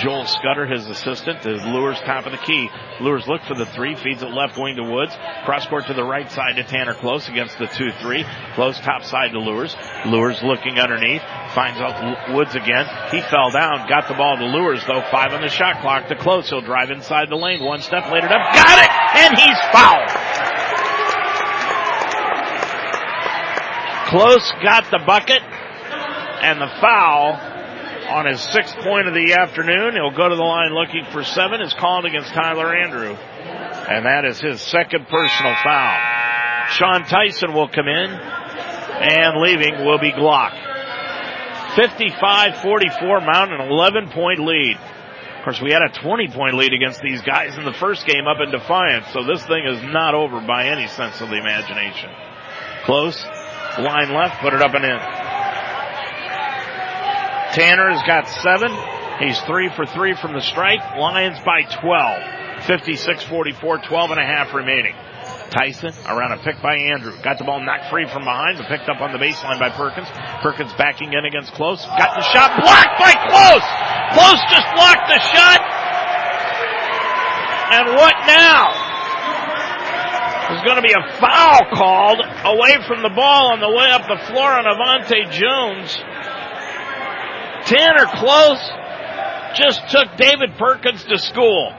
[0.00, 2.70] Joel Scudder, his assistant, is Luers top of the key.
[3.00, 5.12] Luers look for the three, feeds it left wing to Woods.
[5.44, 8.54] Cross court to the right side to Tanner Close against the 2-3.
[8.54, 9.76] Close top side to Luers.
[10.06, 11.22] Luers looking underneath.
[11.54, 12.86] Finds out Woods again.
[13.10, 13.88] He fell down.
[13.88, 15.02] Got the ball to Luers though.
[15.10, 16.48] Five on the shot clock to Close.
[16.48, 17.62] He'll drive inside the lane.
[17.62, 18.54] One step later up.
[18.54, 18.90] Got it!
[19.16, 20.29] And he's fouled.
[24.10, 27.38] Close got the bucket and the foul
[28.10, 29.94] on his sixth point of the afternoon.
[29.94, 31.62] He'll go to the line looking for seven.
[31.62, 33.14] Is called against Tyler Andrew.
[33.14, 35.96] And that is his second personal foul.
[36.70, 40.58] Sean Tyson will come in and leaving will be Glock.
[41.78, 44.76] 55-44 Mount, an 11 point lead.
[45.38, 48.26] Of course, we had a 20 point lead against these guys in the first game
[48.26, 52.10] up in Defiance, so this thing is not over by any sense of the imagination.
[52.84, 53.24] Close.
[53.78, 54.98] Line left, put it up and in.
[57.54, 58.70] Tanner has got seven.
[59.18, 60.96] He's three for three from the stripe.
[60.96, 62.40] Lions by 12.
[62.62, 64.94] 56-44, 12 and a half remaining.
[65.50, 67.12] Tyson around a pick by Andrew.
[67.22, 70.06] Got the ball knocked free from behind, but picked up on the baseline by Perkins.
[70.42, 71.84] Perkins backing in against Close.
[71.84, 73.66] Got the shot blocked by Close.
[74.14, 75.60] Close just blocked the shot.
[77.72, 78.89] And what now?
[80.50, 84.02] There's going to be a foul called away from the ball on the way up
[84.02, 85.94] the floor on Avante Jones.
[87.70, 88.58] Tanner Close
[89.54, 91.72] just took David Perkins to school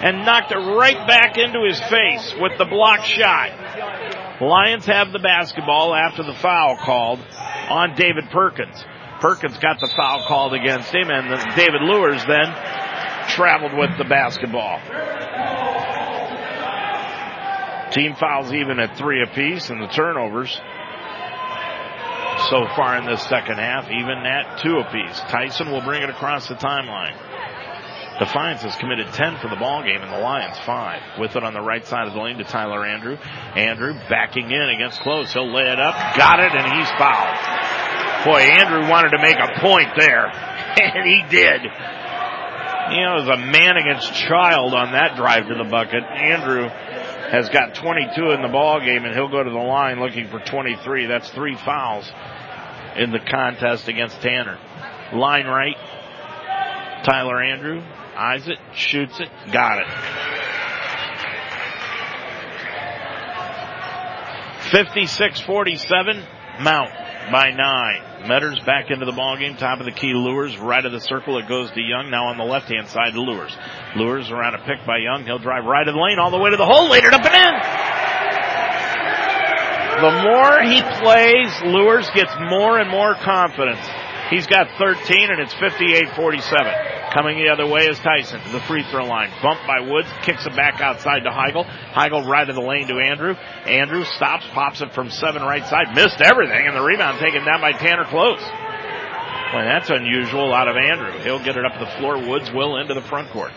[0.00, 4.40] and knocked it right back into his face with the block shot.
[4.40, 7.20] Lions have the basketball after the foul called
[7.68, 8.82] on David Perkins.
[9.20, 12.48] Perkins got the foul called against him and David Luers then
[13.28, 14.80] traveled with the basketball.
[17.92, 20.60] Team fouls even at three apiece and the turnovers
[22.48, 25.20] so far in this second half, even at two apiece.
[25.28, 27.16] Tyson will bring it across the timeline.
[28.18, 31.18] Defiance has committed 10 for the ball game and the Lions 5.
[31.18, 33.16] With it on the right side of the lane to Tyler Andrew.
[33.56, 35.32] Andrew backing in against close.
[35.32, 35.94] He'll lay it up.
[36.16, 38.26] Got it and he's fouled.
[38.26, 40.30] Boy, Andrew wanted to make a point there.
[40.80, 41.62] And he did.
[41.62, 46.02] You know, it was a man against child on that drive to the bucket.
[46.04, 46.70] Andrew
[47.30, 50.40] has got 22 in the ball game and he'll go to the line looking for
[50.40, 51.06] 23.
[51.06, 52.10] That's three fouls
[52.96, 54.58] in the contest against Tanner.
[55.12, 55.76] Line right.
[57.04, 57.82] Tyler Andrew
[58.20, 59.86] eyes it, shoots it, got it.
[64.70, 66.22] 56-47,
[66.60, 66.90] Mount
[67.30, 68.28] by nine.
[68.28, 70.12] Metters back into the ball game, top of the key.
[70.14, 71.38] Luers right of the circle.
[71.38, 72.10] It goes to Young.
[72.10, 73.56] Now on the left hand side, Luers.
[73.96, 75.24] Luers around a pick by Young.
[75.24, 76.88] He'll drive right of the lane all the way to the hole.
[76.90, 77.54] Later up and in.
[80.00, 83.84] The more he plays, Luers gets more and more confidence.
[84.30, 86.99] He's got 13 and it's 58-47.
[87.12, 89.30] Coming the other way is Tyson to the free throw line.
[89.42, 91.66] Bumped by Woods, kicks it back outside to Heigl.
[91.92, 93.34] Heigl right of the lane to Andrew.
[93.66, 97.60] Andrew stops, pops it from seven right side, missed everything, and the rebound taken down
[97.60, 98.40] by Tanner Close.
[99.52, 101.10] Well, that's unusual out of Andrew.
[101.24, 102.16] He'll get it up the floor.
[102.16, 103.50] Woods will into the front court.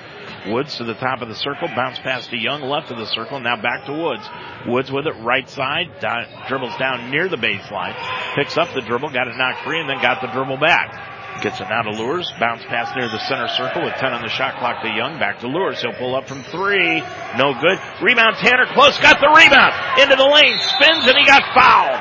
[0.48, 3.40] Woods to the top of the circle, bounce pass to Young, left of the circle,
[3.40, 4.28] now back to Woods.
[4.66, 7.96] Woods with it, right side, down, dribbles down near the baseline,
[8.36, 11.13] picks up the dribble, got it knocked free, and then got the dribble back.
[11.42, 12.32] Gets it out to Luers.
[12.40, 15.20] Bounce pass near the center circle with 10 on the shot clock to Young.
[15.20, 15.82] Back to Luers.
[15.82, 17.02] He'll pull up from three.
[17.38, 17.80] No good.
[18.02, 18.98] Rebound Tanner Close.
[19.00, 19.74] Got the rebound.
[20.00, 20.58] Into the lane.
[20.60, 22.00] Spins and he got fouled.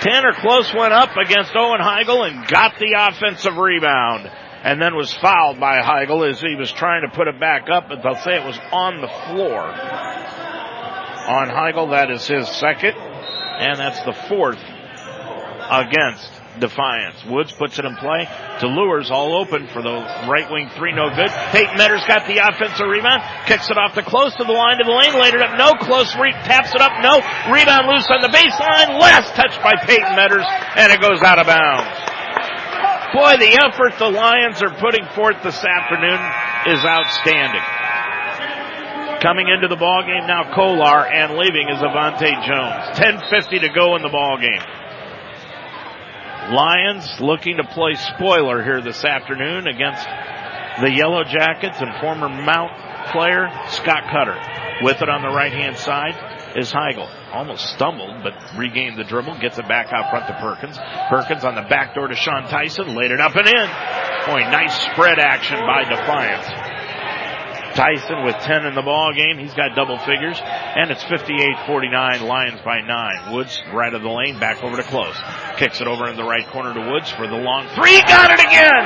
[0.00, 4.30] Tanner Close went up against Owen Heigl and got the offensive rebound.
[4.62, 7.88] And then was fouled by Heigl as he was trying to put it back up,
[7.88, 9.62] but they'll say it was on the floor.
[11.28, 12.94] On Heigl, that is his second.
[12.96, 14.60] And that's the fourth
[15.70, 17.24] against Defiance.
[17.24, 18.28] Woods puts it in play
[18.60, 19.96] to Luers all open for the
[20.28, 21.32] right wing three, no good.
[21.50, 24.84] Peyton Metters got the offensive rebound, kicks it off to close to the line to
[24.84, 27.18] the lane, laid it up, no, close, re- taps it up, no,
[27.50, 30.46] rebound loose on the baseline, last touch by Peyton Metters,
[30.76, 31.88] and it goes out of bounds.
[33.10, 36.20] Boy, the effort the Lions are putting forth this afternoon
[36.70, 37.64] is outstanding.
[39.20, 42.96] Coming into the ball game now, Kolar, and leaving is Avante Jones.
[42.96, 44.62] 10:50 to go in the ball game.
[46.48, 50.04] Lions looking to play spoiler here this afternoon against
[50.80, 52.72] the Yellow Jackets and former Mount
[53.12, 54.36] player Scott Cutter.
[54.82, 56.16] With it on the right hand side
[56.56, 57.08] is Heigl.
[57.32, 60.78] Almost stumbled, but regained the dribble, gets it back out front to Perkins.
[61.08, 63.68] Perkins on the back door to Sean Tyson, laid it up and in.
[64.26, 66.69] Boy, nice spread action by Defiance.
[67.80, 69.38] Tyson with 10 in the ball game.
[69.38, 70.38] He's got double figures.
[70.44, 73.32] And it's 58-49, Lions by 9.
[73.32, 75.16] Woods right of the lane, back over to close.
[75.56, 78.02] Kicks it over in the right corner to Woods for the long three.
[78.02, 78.84] Got it again!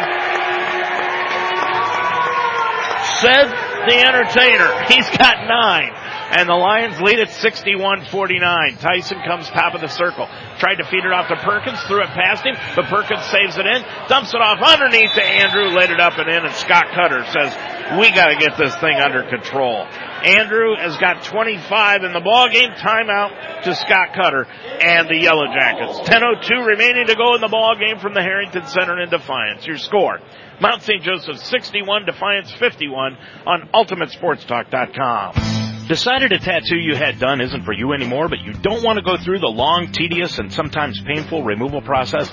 [3.19, 3.51] Said
[3.91, 4.71] the entertainer.
[4.87, 5.91] He's got nine.
[6.37, 8.81] And the Lions lead at 61-49.
[8.81, 10.27] Tyson comes top of the circle.
[10.59, 13.67] Tried to feed it off to Perkins, threw it past him, but Perkins saves it
[13.67, 17.25] in, dumps it off underneath to Andrew, laid it up and in, and Scott Cutter
[17.31, 17.55] says,
[18.01, 19.87] we gotta get this thing under control.
[20.25, 22.71] Andrew has got 25 in the ball game.
[22.71, 24.47] Timeout to Scott Cutter
[24.81, 26.01] and the Yellow Jackets.
[26.09, 29.67] 10:02 remaining to go in the ball game from the Harrington Center in Defiance.
[29.67, 30.21] Your score:
[30.61, 31.03] Mount St.
[31.03, 35.74] Joseph 61, Defiance 51 on UltimateSportsTalk.com.
[35.89, 39.05] Decided a tattoo you had done isn't for you anymore, but you don't want to
[39.05, 42.33] go through the long, tedious, and sometimes painful removal process?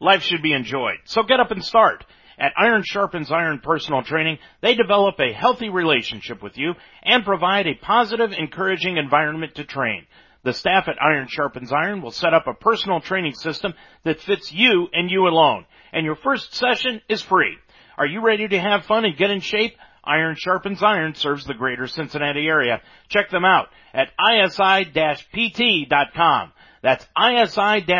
[0.00, 2.04] Life should be enjoyed, so get up and start.
[2.38, 7.66] At Iron Sharpens Iron Personal Training, they develop a healthy relationship with you and provide
[7.66, 10.06] a positive, encouraging environment to train.
[10.44, 13.74] The staff at Iron Sharpens Iron will set up a personal training system
[14.04, 15.66] that fits you and you alone.
[15.92, 17.56] And your first session is free.
[17.96, 19.76] Are you ready to have fun and get in shape?
[20.04, 22.82] Iron Sharpens Iron serves the greater Cincinnati area.
[23.08, 25.32] Check them out at isi-pt.com.
[26.82, 27.90] That's isi-pt.com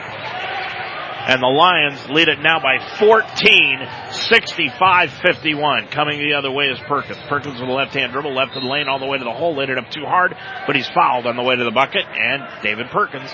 [1.28, 5.90] And the Lions lead it now by 14, 65-51.
[5.90, 7.18] Coming the other way is Perkins.
[7.28, 9.56] Perkins with a left-hand dribble, left of the lane, all the way to the hole,
[9.56, 12.46] laid it up too hard, but he's fouled on the way to the bucket, and
[12.62, 13.30] David Perkins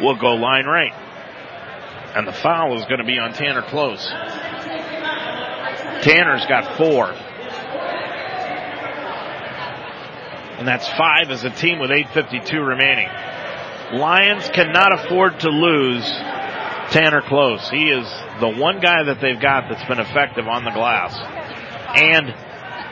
[0.00, 0.92] will go line right.
[2.16, 4.04] And the foul is going to be on Tanner Close.
[6.02, 7.12] Tanner's got four.
[10.58, 13.08] And that's five as a team with 8.52 remaining.
[13.92, 16.04] Lions cannot afford to lose
[16.92, 17.68] Tanner Close.
[17.68, 18.06] He is
[18.40, 21.14] the one guy that they've got that's been effective on the glass.
[21.94, 22.34] And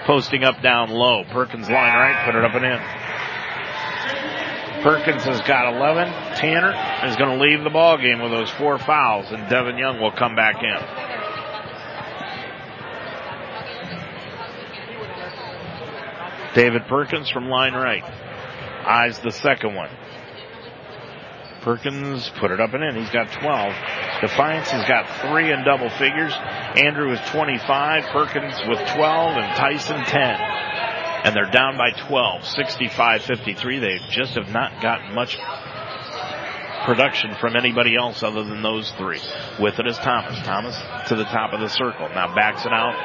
[0.04, 1.24] posting up down low.
[1.24, 2.78] Perkins line right, put it up and in.
[4.82, 6.08] Perkins has got 11.
[6.36, 6.72] Tanner
[7.06, 10.12] is going to leave the ball game with those four fouls, and Devin Young will
[10.12, 10.80] come back in.
[16.54, 18.02] David Perkins from line right.
[18.84, 19.90] eyes the second one.
[21.62, 22.96] Perkins put it up and in.
[22.96, 23.74] He's got 12.
[24.20, 26.32] Defiance has got three in double figures.
[26.76, 28.04] Andrew is 25.
[28.12, 30.40] Perkins with 12 and Tyson 10.
[31.22, 33.80] And they're down by 12, 65-53.
[33.80, 35.36] They just have not gotten much
[36.84, 39.20] production from anybody else other than those three.
[39.60, 40.38] With it is Thomas.
[40.44, 40.76] Thomas
[41.08, 42.08] to the top of the circle.
[42.08, 42.96] Now backs it out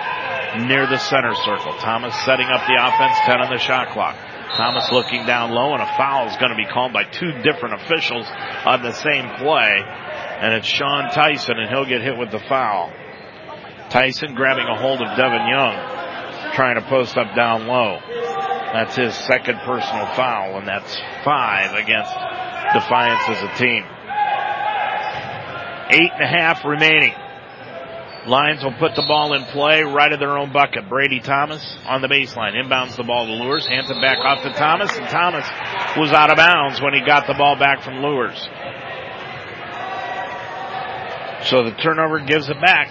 [0.68, 1.74] near the center circle.
[1.80, 4.16] Thomas setting up the offense, 10 on the shot clock.
[4.56, 7.76] Thomas looking down low and a foul is going to be called by two different
[7.82, 8.26] officials
[8.66, 9.84] on the same play.
[10.40, 12.92] And it's Sean Tyson and he'll get hit with the foul.
[13.90, 18.00] Tyson grabbing a hold of Devin Young, trying to post up down low.
[18.74, 22.14] That's his second personal foul and that's five against
[22.74, 23.84] Defiance as a team.
[25.92, 27.14] Eight and a half remaining.
[28.28, 30.90] Lions will put the ball in play right at their own bucket.
[30.90, 32.54] Brady Thomas on the baseline.
[32.54, 33.68] Inbounds the ball to Luers.
[33.68, 34.96] Hands it back off to Thomas.
[34.98, 35.46] And Thomas
[35.98, 38.38] was out of bounds when he got the ball back from Luers.
[41.50, 42.90] So the turnover gives it back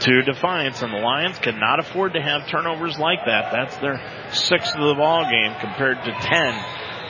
[0.00, 0.82] to Defiance.
[0.82, 3.50] And the Lions cannot afford to have turnovers like that.
[3.50, 4.00] That's their
[4.32, 6.54] sixth of the ball game compared to ten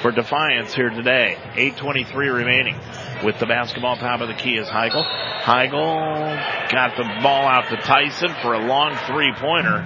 [0.00, 1.36] for Defiance here today.
[1.54, 2.80] 8.23 remaining.
[3.24, 5.04] With the basketball top of the key is Heigl.
[5.42, 9.78] Heigl got the ball out to Tyson for a long three pointer.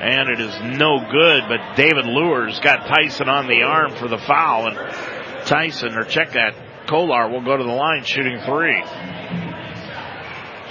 [0.00, 4.18] And it is no good, but David Luers got Tyson on the arm for the
[4.18, 6.54] foul and Tyson, or check that,
[6.88, 8.82] Kolar will go to the line shooting three.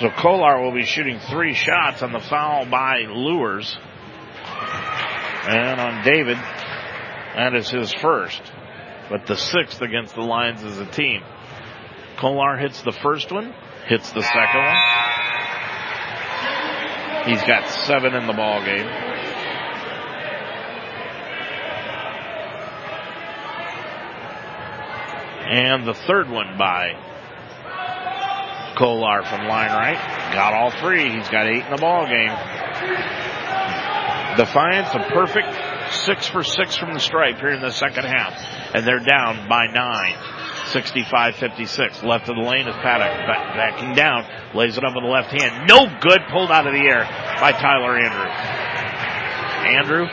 [0.01, 3.77] So Kolar will be shooting three shots on the foul by Luers.
[5.47, 6.37] And on David,
[7.35, 8.41] that is his first
[9.11, 11.21] but the sixth against the Lions as a team.
[12.17, 13.53] Kolar hits the first one,
[13.87, 14.77] hits the second one.
[17.25, 18.87] He's got seven in the ball game.
[25.51, 26.93] And the third one by
[28.77, 30.33] Kolar from line right.
[30.33, 31.11] Got all three.
[31.11, 32.31] He's got eight in the ball game.
[34.37, 38.33] Defiance, a perfect six for six from the stripe here in the second half.
[38.73, 40.15] And they're down by nine.
[40.73, 42.03] 65-56.
[42.03, 44.25] Left of the lane is Paddock back, backing down.
[44.55, 45.67] Lays it up with the left hand.
[45.67, 46.19] No good.
[46.31, 47.03] Pulled out of the air
[47.39, 48.31] by Tyler Andrew.
[49.61, 50.05] Andrew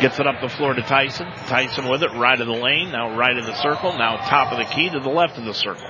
[0.00, 1.26] gets it up the floor to Tyson.
[1.46, 2.10] Tyson with it.
[2.12, 2.90] Right of the lane.
[2.90, 3.96] Now right of the circle.
[3.96, 5.88] Now top of the key to the left of the circle.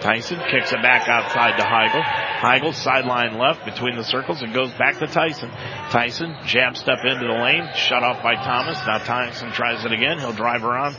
[0.00, 2.02] Tyson kicks it back outside to Heigl.
[2.02, 5.48] Heigl sideline left between the circles and goes back to Tyson.
[5.90, 8.78] Tyson jab step into the lane, shut off by Thomas.
[8.84, 10.18] Now Tyson tries it again.
[10.18, 10.96] He'll drive around.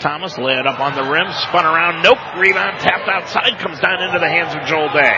[0.00, 4.02] Thomas lay it up on the rim, spun around, nope, rebound tapped outside, comes down
[4.02, 5.16] into the hands of Joel Day.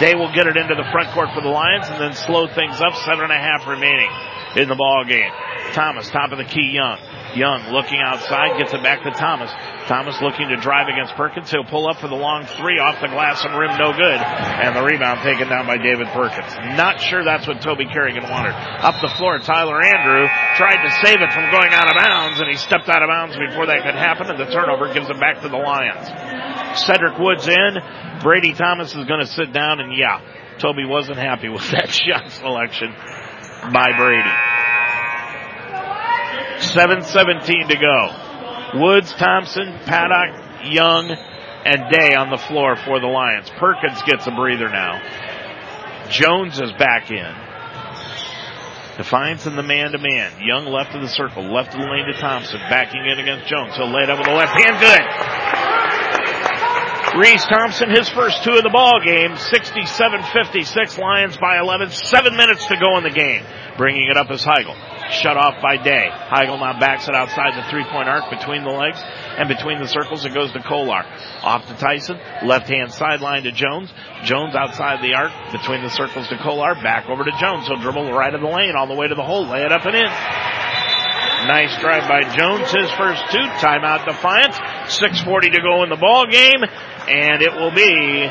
[0.00, 2.80] Day will get it into the front court for the Lions and then slow things
[2.80, 4.10] up, seven and a half remaining
[4.56, 5.30] in the ball game.
[5.72, 6.98] Thomas, top of the key, Young.
[7.36, 9.52] Young looking outside, gets it back to Thomas.
[9.84, 11.50] Thomas looking to drive against Perkins.
[11.50, 14.20] He'll pull up for the long three off the glass and rim, no good.
[14.20, 16.56] And the rebound taken down by David Perkins.
[16.76, 18.56] Not sure that's what Toby Carrigan wanted.
[18.56, 20.24] Up the floor, Tyler Andrew
[20.56, 23.36] tried to save it from going out of bounds, and he stepped out of bounds
[23.36, 26.08] before that could happen, and the turnover gives it back to the Lions.
[26.80, 27.72] Cedric Woods in.
[28.24, 30.20] Brady Thomas is going to sit down, and yeah,
[30.58, 32.96] Toby wasn't happy with that shot selection
[33.72, 34.34] by Brady.
[36.60, 38.80] 7.17 to go.
[38.80, 41.16] Woods, Thompson, Paddock, Young,
[41.64, 43.50] and Day on the floor for the Lions.
[43.58, 45.00] Perkins gets a breather now.
[46.10, 47.34] Jones is back in.
[48.96, 50.32] Defiance in the man to man.
[50.40, 53.76] Young left of the circle, left of the lane to Thompson, backing in against Jones.
[53.76, 54.80] He'll lay it up with the left hand.
[54.80, 55.77] Good.
[57.18, 62.64] Reese Thompson, his first two of the ball game, 67-56, Lions by 11, seven minutes
[62.66, 63.42] to go in the game.
[63.76, 64.70] Bringing it up is Heigl.
[65.10, 66.06] Shut off by Day.
[66.30, 70.24] Heigl now backs it outside the three-point arc between the legs and between the circles.
[70.24, 71.02] It goes to Kolar.
[71.42, 72.20] Off to Tyson.
[72.46, 73.90] Left-hand sideline to Jones.
[74.22, 76.76] Jones outside the arc between the circles to Kolar.
[76.76, 77.66] Back over to Jones.
[77.66, 79.44] He'll dribble right of the lane all the way to the hole.
[79.48, 80.10] Lay it up and in.
[81.50, 82.70] Nice drive by Jones.
[82.70, 83.46] His first two.
[83.58, 84.58] Timeout Defiance.
[84.86, 86.62] 6.40 to go in the ball game.
[87.08, 88.30] And it will be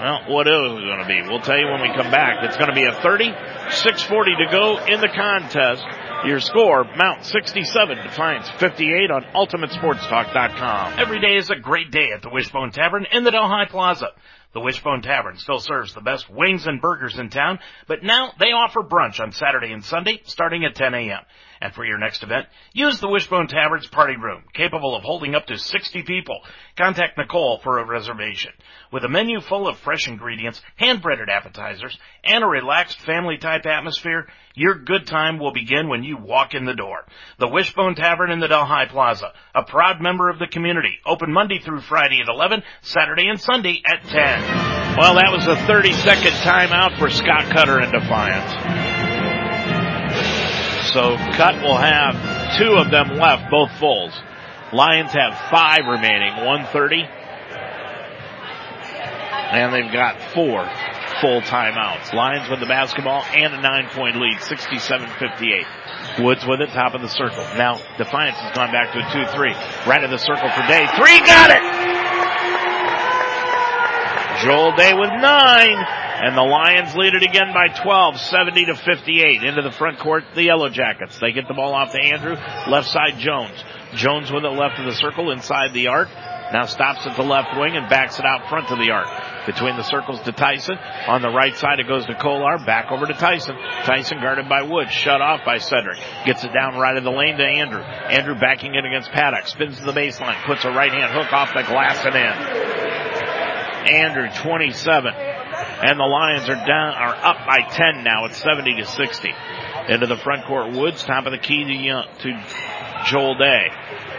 [0.00, 1.20] well, what is it going to be?
[1.28, 2.42] We'll tell you when we come back.
[2.44, 3.24] It's going to be a 30,
[3.68, 5.84] 640 to go in the contest.
[6.24, 10.98] Your score, Mount 67, Defiance 58 on UltimateSportsTalk.com.
[10.98, 14.08] Every day is a great day at the Wishbone Tavern in the Delhi Plaza.
[14.54, 18.52] The Wishbone Tavern still serves the best wings and burgers in town, but now they
[18.52, 21.20] offer brunch on Saturday and Sunday starting at 10 a.m.
[21.62, 25.46] And for your next event, use the Wishbone Tavern's party room, capable of holding up
[25.46, 26.40] to 60 people.
[26.78, 28.52] Contact Nicole for a reservation.
[28.90, 34.74] With a menu full of fresh ingredients, hand-breaded appetizers, and a relaxed family-type atmosphere, your
[34.74, 37.04] good time will begin when you walk in the door.
[37.38, 41.58] The Wishbone Tavern in the Delhi Plaza, a proud member of the community, open Monday
[41.58, 44.96] through Friday at 11, Saturday and Sunday at 10.
[44.96, 49.09] Well, that was a 30 second timeout for Scott Cutter in Defiance.
[50.92, 54.12] So Cut will have two of them left, both fulls.
[54.72, 57.06] Lions have five remaining, 130.
[59.52, 60.68] And they've got four
[61.20, 62.12] full timeouts.
[62.12, 66.24] Lions with the basketball and a nine point lead, 67-58.
[66.24, 67.44] Woods with it, top of the circle.
[67.56, 69.86] Now Defiance has gone back to a 2-3.
[69.86, 70.86] Right of the circle for Day.
[70.96, 71.62] Three, got it!
[74.42, 75.99] Joel Day with nine.
[76.20, 79.42] And the Lions lead it again by 12, 70 to 58.
[79.42, 81.18] Into the front court, the Yellow Jackets.
[81.18, 82.36] They get the ball off to Andrew.
[82.68, 83.56] Left side, Jones.
[83.94, 86.08] Jones with it left of the circle inside the arc.
[86.52, 89.08] Now stops at the left wing and backs it out front of the arc.
[89.46, 90.76] Between the circles to Tyson.
[91.08, 92.58] On the right side it goes to Kolar.
[92.66, 93.56] Back over to Tyson.
[93.84, 94.90] Tyson guarded by Wood.
[94.90, 95.98] Shut off by Cedric.
[96.26, 97.80] Gets it down right of the lane to Andrew.
[97.80, 99.46] Andrew backing in against Paddock.
[99.46, 100.36] Spins to the baseline.
[100.44, 102.70] Puts a right hand hook off the glass and in.
[103.94, 105.14] Andrew 27.
[105.82, 108.26] And the Lions are down, are up by 10 now.
[108.26, 109.34] It's 70 to 60.
[109.88, 110.72] Into the front court.
[110.72, 112.44] Woods, top of the key to, Young, to
[113.06, 113.68] Joel Day.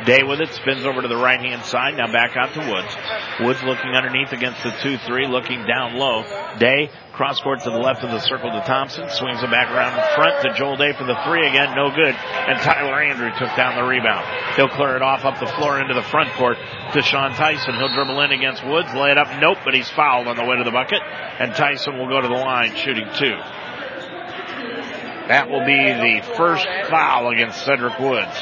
[0.05, 2.95] Day with it, spins over to the right hand side, now back out to Woods.
[3.39, 6.23] Woods looking underneath against the 2-3, looking down low.
[6.57, 6.89] Day,
[7.21, 10.03] cross court to the left of the circle to Thompson, swings it back around in
[10.15, 12.15] front to Joel Day for the three again, no good.
[12.17, 14.25] And Tyler Andrew took down the rebound.
[14.55, 16.57] He'll clear it off up the floor into the front court
[16.93, 17.75] to Sean Tyson.
[17.75, 20.57] He'll dribble in against Woods, lay it up, nope, but he's fouled on the way
[20.57, 20.97] to the bucket.
[21.37, 23.37] And Tyson will go to the line shooting two.
[25.29, 28.33] That will be the first foul against Cedric Woods.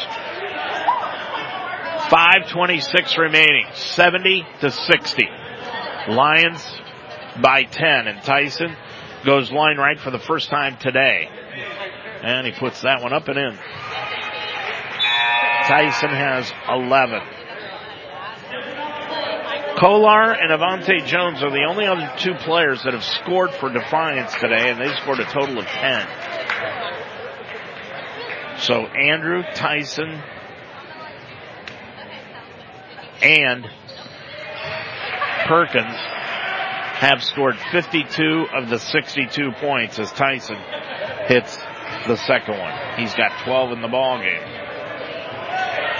[2.07, 3.65] 526 remaining.
[3.73, 5.27] 70 to 60.
[6.07, 6.63] Lions
[7.41, 8.75] by 10 and Tyson
[9.25, 11.29] goes line right for the first time today.
[12.21, 13.57] And he puts that one up and in.
[15.67, 17.21] Tyson has 11.
[19.77, 24.33] Kolar and Avante Jones are the only other two players that have scored for Defiance
[24.33, 26.07] today, and they scored a total of 10.
[28.59, 30.21] So Andrew, Tyson,
[33.21, 33.69] and
[35.45, 35.95] Perkins
[36.99, 40.57] have scored 52 of the 62 points as Tyson
[41.27, 41.55] hits
[42.07, 42.75] the second one.
[42.99, 44.43] He's got 12 in the ball game.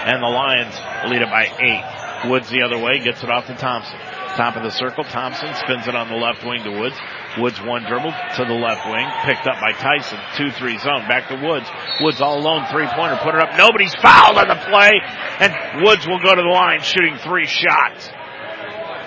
[0.04, 0.76] And the Lions
[1.08, 2.28] lead it by eight.
[2.28, 3.96] Woods the other way, gets it off to Thompson.
[4.36, 6.96] Top of the circle, Thompson spins it on the left wing to Woods.
[7.38, 10.20] Woods one dribble to the left wing, picked up by Tyson.
[10.36, 11.66] Two three zone, back to Woods.
[12.04, 13.56] Woods all alone, three pointer, put it up.
[13.56, 15.00] Nobody's fouled on the play,
[15.40, 18.10] and Woods will go to the line shooting three shots.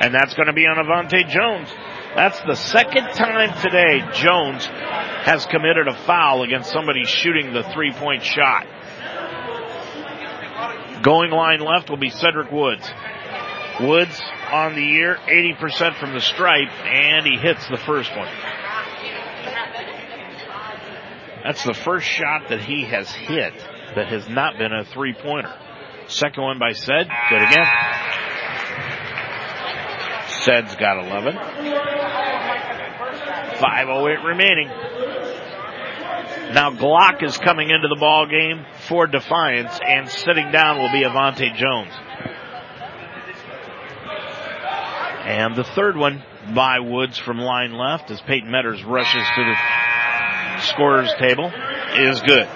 [0.04, 1.70] And that's going to be on Avante Jones.
[2.14, 7.94] That's the second time today Jones has committed a foul against somebody shooting the three
[7.94, 8.66] point shot.
[11.04, 12.86] Going line left will be Cedric Woods.
[13.80, 18.28] Woods on the year, 80% from the stripe, and he hits the first one.
[21.46, 23.54] That's the first shot that he has hit
[23.96, 25.54] that has not been a three pointer.
[26.08, 27.08] Second one by Sed.
[27.30, 28.03] Good again.
[30.44, 31.36] Sed's got 11.
[31.36, 34.68] 5.08 remaining.
[36.54, 41.04] Now Glock is coming into the ball game for Defiance, and sitting down will be
[41.04, 41.94] Avante Jones.
[45.26, 46.22] And the third one
[46.54, 49.56] by Woods from line left as Peyton Metters rushes to the
[50.62, 51.50] scorer's table
[51.96, 52.50] is good.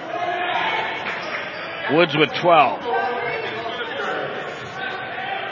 [1.92, 2.80] Woods with 12.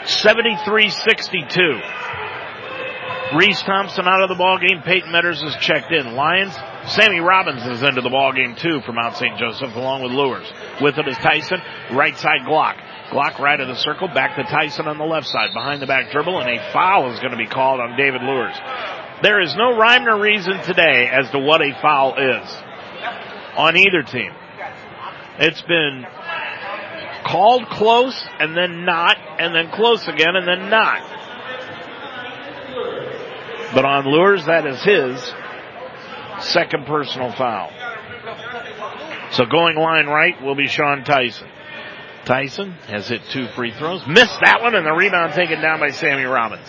[0.05, 2.06] 73-62.
[3.35, 4.83] Reese Thompson out of the ball game.
[4.83, 6.15] Peyton Metters is checked in.
[6.15, 6.55] Lions.
[6.87, 9.37] Sammy Robbins is into the ball game too for Mount St.
[9.37, 10.47] Joseph along with Luers.
[10.81, 11.61] With it is Tyson.
[11.93, 12.77] Right side Glock.
[13.11, 14.07] Glock right of the circle.
[14.07, 15.53] Back to Tyson on the left side.
[15.53, 18.57] Behind the back dribble and a foul is going to be called on David Luers.
[19.23, 22.57] There is no rhyme or reason today as to what a foul is
[23.57, 24.31] on either team.
[25.39, 26.07] It's been
[27.27, 31.16] called close and then not and then close again and then not.
[33.75, 35.35] But on Luers, that is his
[36.41, 37.71] second personal foul.
[39.33, 41.49] So going line right will be Sean Tyson.
[42.25, 45.91] Tyson has hit two free throws, missed that one, and the rebound taken down by
[45.91, 46.67] Sammy Robbins.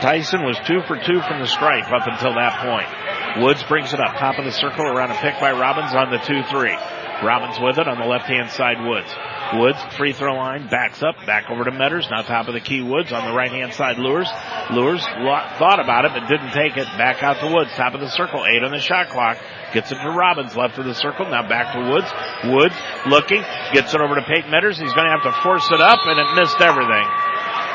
[0.00, 3.42] Tyson was two for two from the stripe up until that point.
[3.44, 6.18] Woods brings it up, top of the circle around a pick by Robbins on the
[6.18, 6.91] 2-3.
[7.22, 9.08] Robbins with it on the left hand side, Woods.
[9.54, 12.82] Woods, free throw line, backs up, back over to Metters, now top of the key
[12.82, 14.28] Woods on the right hand side Luers.
[14.70, 16.86] Luers thought about it but didn't take it.
[16.98, 19.38] Back out to Woods, top of the circle, eight on the shot clock.
[19.72, 22.10] Gets it to Robbins, left of the circle, now back to Woods.
[22.44, 23.42] Woods looking,
[23.72, 24.80] gets it over to Peyton Metters.
[24.80, 27.06] He's to have to force it up and it missed everything.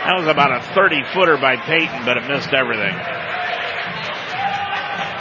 [0.05, 2.95] That was about a 30 footer by Peyton, but it missed everything.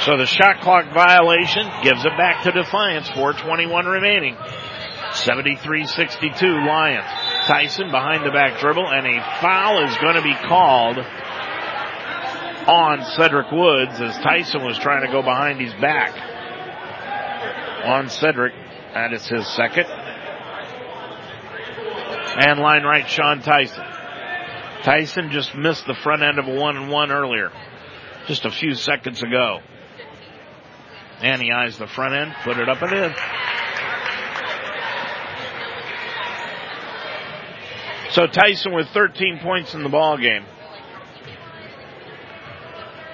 [0.07, 3.09] So the shot clock violation gives it back to Defiance.
[3.09, 4.37] 421 remaining.
[4.37, 7.05] 73-62 Lions.
[7.49, 10.99] Tyson behind the back dribble and a foul is going to be called
[12.69, 16.15] on Cedric Woods as Tyson was trying to go behind his back.
[17.85, 18.55] On Cedric.
[18.95, 19.87] That is his second.
[22.47, 23.85] And line right, Sean Tyson.
[24.85, 27.51] Tyson just missed the front end of a one and one earlier.
[28.29, 29.63] Just a few seconds ago.
[31.21, 33.15] And he eyes the front end, put it up and in.
[38.11, 40.45] So Tyson with 13 points in the ball game.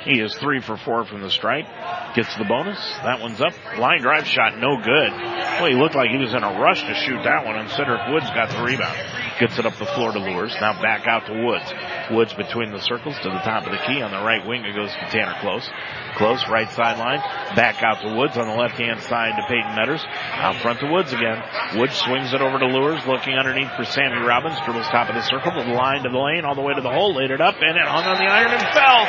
[0.05, 1.67] He is three for four from the stripe.
[2.15, 2.79] Gets the bonus.
[3.03, 3.53] That one's up.
[3.79, 5.13] Line drive shot, no good.
[5.13, 8.09] Well, he looked like he was in a rush to shoot that one, and Cedric
[8.09, 8.99] Woods got the rebound.
[9.41, 10.55] Gets it up the floor to Luers.
[10.61, 11.73] Now back out to Woods.
[12.11, 14.03] Woods between the circles to the top of the key.
[14.03, 15.69] On the right wing, it goes to Tanner Close.
[16.17, 17.21] Close, right sideline.
[17.57, 20.05] Back out to Woods on the left hand side to Peyton Metters.
[20.37, 21.43] Out front to Woods again.
[21.77, 24.61] Woods swings it over to Luers, looking underneath for Sammy Robbins.
[24.65, 26.91] Dribbles top of the circle the line to the lane, all the way to the
[26.91, 29.03] hole, laid it up, and it hung on the iron and fell.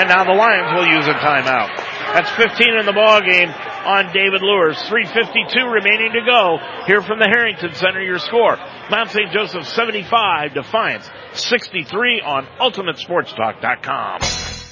[0.00, 1.87] And now the Lions will use a timeout.
[2.14, 4.76] That's 15 in the ball game on David Luers.
[4.88, 6.56] 3.52 remaining to go.
[6.86, 8.56] Here from the Harrington Center, your score.
[8.90, 9.30] Mount St.
[9.30, 14.20] Joseph 75, Defiance 63 on UltimateSportsTalk.com.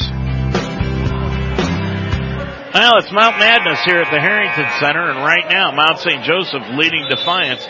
[2.69, 6.21] Well, it's Mount Madness here at the Harrington Center, and right now Mount St.
[6.21, 7.65] Joseph leading Defiance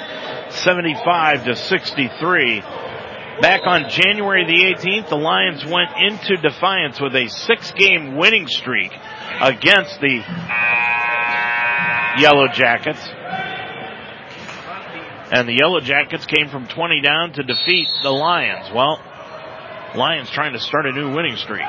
[0.50, 2.62] 75 to 63.
[3.42, 8.92] Back on January the 18th, the Lions went into Defiance with a six-game winning streak
[9.42, 10.24] against the
[12.20, 13.08] Yellow Jackets.
[15.32, 18.72] And the Yellow Jackets came from 20 down to defeat the Lions.
[18.74, 19.00] Well,
[19.96, 21.66] Lions trying to start a new winning streak.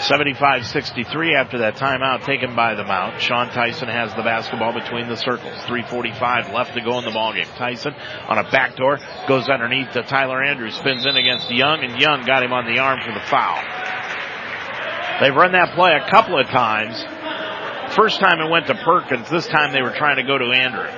[0.00, 3.20] 75-63 after that timeout taken by the Mount.
[3.20, 5.54] Sean Tyson has the basketball between the circles.
[5.68, 7.46] 3.45 left to go in the ballgame.
[7.56, 7.94] Tyson
[8.26, 8.98] on a backdoor
[9.28, 12.80] goes underneath to Tyler Andrews, spins in against Young, and Young got him on the
[12.80, 13.60] arm for the foul.
[15.20, 16.96] They've run that play a couple of times.
[17.94, 19.28] First time it went to Perkins.
[19.28, 20.88] This time they were trying to go to Andrew.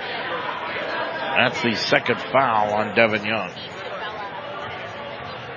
[1.42, 3.50] That's the second foul on Devin Young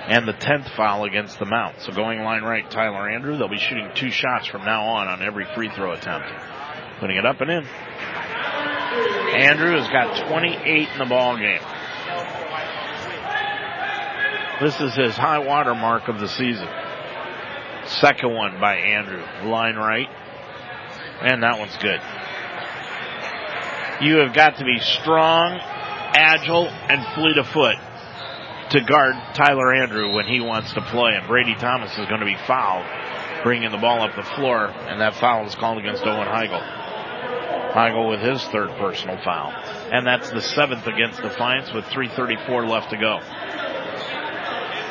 [0.06, 1.80] and the 10th foul against the Mount.
[1.80, 3.36] So going line right, Tyler Andrew.
[3.36, 6.28] They'll be shooting two shots from now on on every free throw attempt.
[7.00, 7.64] Putting it up and in.
[9.34, 11.60] Andrew has got 28 in the ball game.
[14.62, 16.68] This is his high water mark of the season.
[17.86, 19.22] Second one by Andrew.
[19.50, 20.08] Line right.
[21.20, 22.00] And that one's good.
[24.06, 25.58] You have got to be strong,
[26.14, 27.76] agile, and fleet of foot
[28.70, 31.12] to guard Tyler Andrew when he wants to play.
[31.14, 32.86] And Brady Thomas is going to be fouled,
[33.42, 36.60] bringing the ball up the floor, and that foul is called against Owen Heigl.
[37.72, 39.52] Heigl with his third personal foul.
[39.92, 43.20] And that's the seventh against Defiance with 3.34 left to go.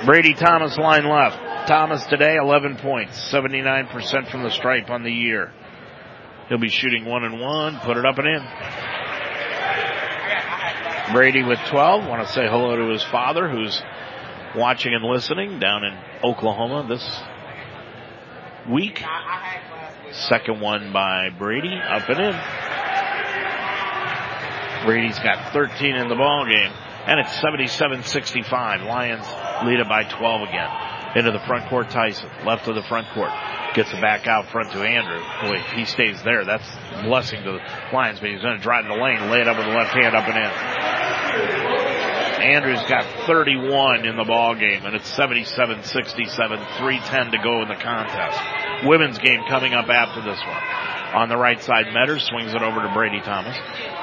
[0.05, 1.67] Brady Thomas line left.
[1.67, 5.51] Thomas today 11 points, 79% from the stripe on the year.
[6.47, 9.04] He'll be shooting one and one, put it up and in.
[11.11, 12.07] Brady with 12.
[12.07, 13.81] Want to say hello to his father who's
[14.55, 17.21] watching and listening down in Oklahoma this
[18.71, 19.03] week.
[20.11, 22.35] Second one by Brady, up and in.
[24.85, 26.71] Brady's got 13 in the ball game,
[27.05, 28.85] and it's 77-65.
[28.85, 29.25] Lions
[29.65, 30.69] lead it by 12 again.
[31.15, 32.29] Into the front court, Tyson.
[32.45, 33.31] Left of the front court.
[33.73, 35.21] Gets it back out front to Andrew.
[35.41, 37.59] Boy, he stays there, that's a blessing to the
[37.93, 40.15] Lions, but he's going to drive the lane, lay it up with the left hand
[40.15, 40.51] up and in.
[42.45, 45.83] Andrews got 31 in the ball game, and it's 77-67,
[46.77, 48.39] 310 to go in the contest.
[48.85, 50.61] Women's game coming up after this one.
[51.15, 53.55] On the right side, Metters swings it over to Brady Thomas.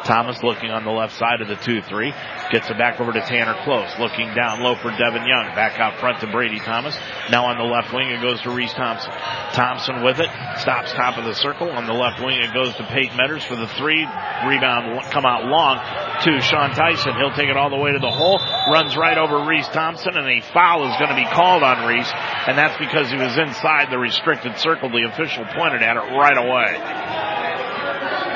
[0.09, 2.09] Thomas looking on the left side of the 2-3.
[2.51, 3.93] Gets it back over to Tanner Close.
[4.01, 5.53] Looking down low for Devin Young.
[5.55, 6.97] Back out front to Brady Thomas.
[7.31, 9.13] Now on the left wing, it goes to Reese Thompson.
[9.53, 10.31] Thompson with it.
[10.57, 11.69] Stops top of the circle.
[11.71, 14.09] On the left wing, it goes to Peyton Metters for the three.
[14.49, 15.85] Rebound come out long
[16.25, 17.13] to Sean Tyson.
[17.21, 18.41] He'll take it all the way to the hole.
[18.73, 22.11] Runs right over Reese Thompson and a foul is going to be called on Reese.
[22.49, 24.89] And that's because he was inside the restricted circle.
[24.89, 27.02] The official pointed at it right away.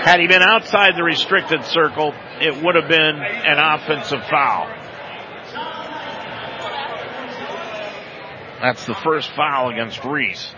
[0.06, 4.68] Had he been outside the restricted circle, it would have been an offensive foul.
[8.62, 10.54] That's the first foul against Reese.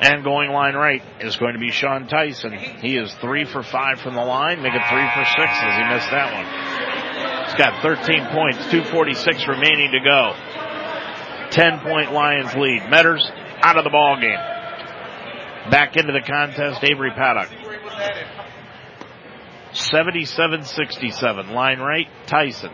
[0.00, 2.52] And going line right is going to be Sean Tyson.
[2.52, 5.94] He is three for five from the line, make it three for six as he
[5.94, 7.44] missed that one.
[7.44, 10.34] He's got 13 points, 246 remaining to go.
[11.50, 12.82] 10 point Lions lead.
[12.90, 13.22] Metters
[13.62, 14.53] out of the ball game.
[15.70, 17.48] Back into the contest, Avery Paddock.
[19.72, 21.50] 77-67.
[21.52, 22.70] Line right, Tyson.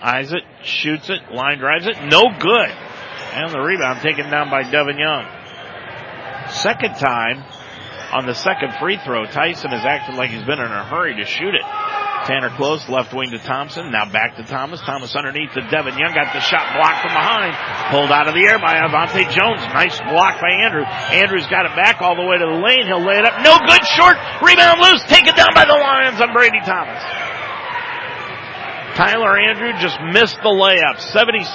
[0.00, 2.70] Eyes it, shoots it, line drives it, no good.
[3.32, 5.26] And the rebound taken down by Devin Young.
[6.50, 7.44] Second time
[8.12, 11.24] on the second free throw, Tyson has acted like he's been in a hurry to
[11.24, 11.64] shoot it.
[12.28, 13.88] Tanner close, left wing to Thompson.
[13.88, 14.84] Now back to Thomas.
[14.84, 16.12] Thomas underneath to Devin Young.
[16.12, 17.56] Got the shot blocked from behind.
[17.88, 19.64] Pulled out of the air by Avante Jones.
[19.72, 20.84] Nice block by Andrew.
[20.84, 22.84] Andrew's got it back all the way to the lane.
[22.84, 23.40] He'll lay it up.
[23.40, 23.80] No good.
[23.96, 24.20] Short.
[24.44, 25.00] Rebound loose.
[25.08, 27.00] Taken down by the Lions on Brady Thomas.
[28.92, 31.00] Tyler Andrew just missed the layup.
[31.00, 31.48] 77-67,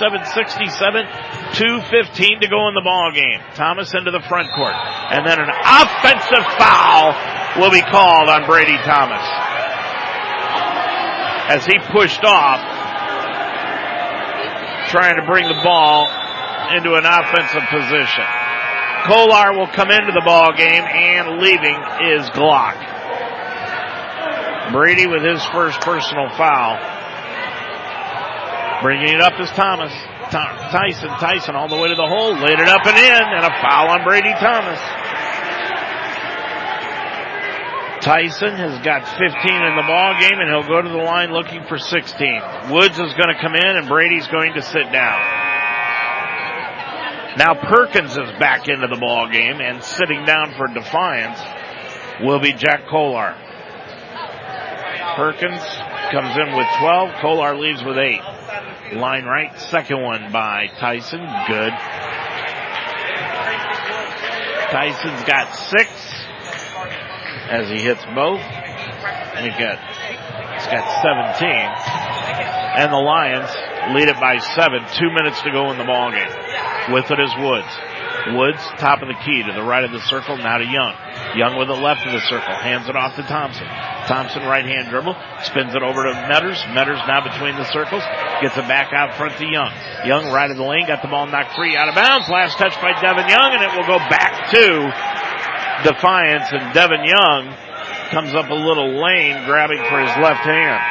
[1.53, 3.45] 2.15 to go in the ball game.
[3.53, 4.73] Thomas into the front court.
[4.73, 7.13] And then an offensive foul
[7.61, 9.21] will be called on Brady Thomas
[11.49, 12.59] as he pushed off,
[14.89, 16.07] trying to bring the ball
[16.75, 18.25] into an offensive position.
[19.05, 21.75] Kolar will come into the ball game and leaving
[22.15, 22.79] is Glock.
[24.71, 26.79] Brady with his first personal foul.
[28.81, 29.91] Bringing it up is Thomas.
[30.31, 33.53] Tyson, Tyson all the way to the hole, laid it up and in, and a
[33.61, 34.79] foul on Brady Thomas.
[38.03, 41.63] Tyson has got 15 in the ball game and he'll go to the line looking
[41.63, 42.69] for 16.
[42.69, 45.19] Woods is going to come in and Brady's going to sit down.
[47.37, 51.39] Now Perkins is back into the ball game and sitting down for Defiance
[52.21, 53.37] will be Jack Kolar.
[55.15, 55.63] Perkins
[56.11, 57.21] comes in with 12.
[57.21, 58.19] Kolar leaves with 8.
[58.99, 59.57] Line right.
[59.57, 61.21] Second one by Tyson.
[61.47, 61.71] Good.
[64.71, 66.22] Tyson's got 6
[67.53, 68.41] as he hits both.
[68.41, 69.77] And got,
[70.57, 71.45] he's got 17.
[72.81, 73.49] And the Lions
[73.93, 74.81] lead it by seven.
[74.97, 76.33] Two minutes to go in the ball game.
[76.89, 77.69] With it is Woods.
[78.33, 80.95] Woods, top of the key to the right of the circle, now to Young.
[81.35, 83.67] Young with the left of the circle, hands it off to Thompson.
[84.07, 86.55] Thompson right hand dribble, spins it over to Metters.
[86.71, 88.03] Metters now between the circles,
[88.39, 89.71] gets it back out front to Young.
[90.07, 92.29] Young right of the lane, got the ball knocked free out of bounds.
[92.29, 94.63] Last touch by Devin Young, and it will go back to
[95.83, 97.55] Defiance and Devin Young
[98.11, 100.81] comes up a little lane grabbing for his left hand.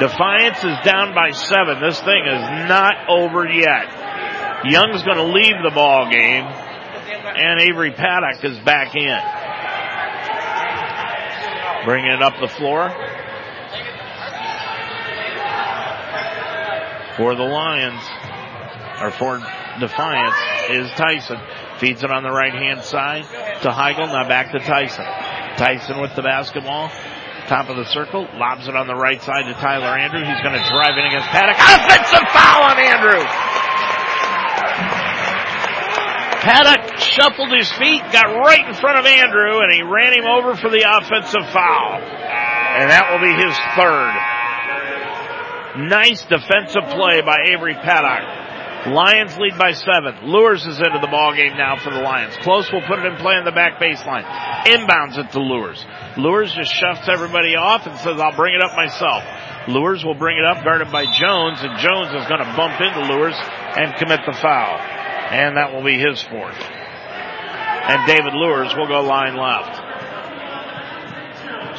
[0.00, 1.80] Defiance is down by seven.
[1.80, 4.64] This thing is not over yet.
[4.64, 6.46] Young's going to leave the ball game
[7.38, 9.18] and Avery Paddock is back in.
[11.84, 12.90] Bringing it up the floor.
[17.16, 18.02] For the Lions,
[19.00, 19.38] or for
[19.80, 20.34] Defiance,
[20.70, 21.38] is Tyson.
[21.78, 23.22] Feeds it on the right hand side
[23.62, 24.10] to Heigl.
[24.10, 25.06] Now back to Tyson.
[25.56, 26.90] Tyson with the basketball.
[27.46, 28.26] Top of the circle.
[28.34, 30.20] Lobs it on the right side to Tyler Andrew.
[30.20, 31.56] He's going to drive in against Paddock.
[31.56, 33.22] Offensive foul on Andrew.
[36.42, 40.54] Paddock shuffled his feet, got right in front of Andrew, and he ran him over
[40.56, 42.00] for the offensive foul.
[42.00, 44.14] And that will be his third.
[45.88, 48.47] Nice defensive play by Avery Paddock.
[48.86, 50.30] Lions lead by seven.
[50.30, 52.36] Luers is into the ball game now for the Lions.
[52.38, 54.22] Close will put it in play on the back baseline.
[54.66, 55.84] Inbounds it to Luers.
[56.16, 59.24] Luers just shoves everybody off and says, I'll bring it up myself.
[59.68, 63.12] Luers will bring it up, guarded by Jones, and Jones is going to bump into
[63.12, 64.78] Luers and commit the foul.
[64.78, 66.56] And that will be his fourth.
[66.56, 69.88] And David Luers will go line left.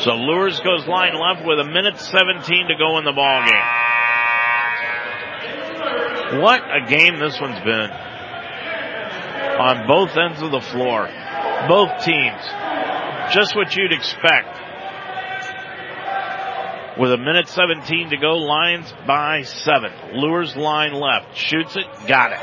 [0.03, 3.69] So Luers goes line left with a minute 17 to go in the ball game.
[6.37, 7.89] What a game this one's been
[9.59, 11.09] on both ends of the floor.
[11.67, 12.41] Both teams.
[13.33, 14.57] Just what you'd expect.
[16.99, 19.91] With a minute 17 to go, Lions by seven.
[20.13, 21.35] Luers line left.
[21.35, 21.85] Shoots it.
[22.07, 22.39] Got it.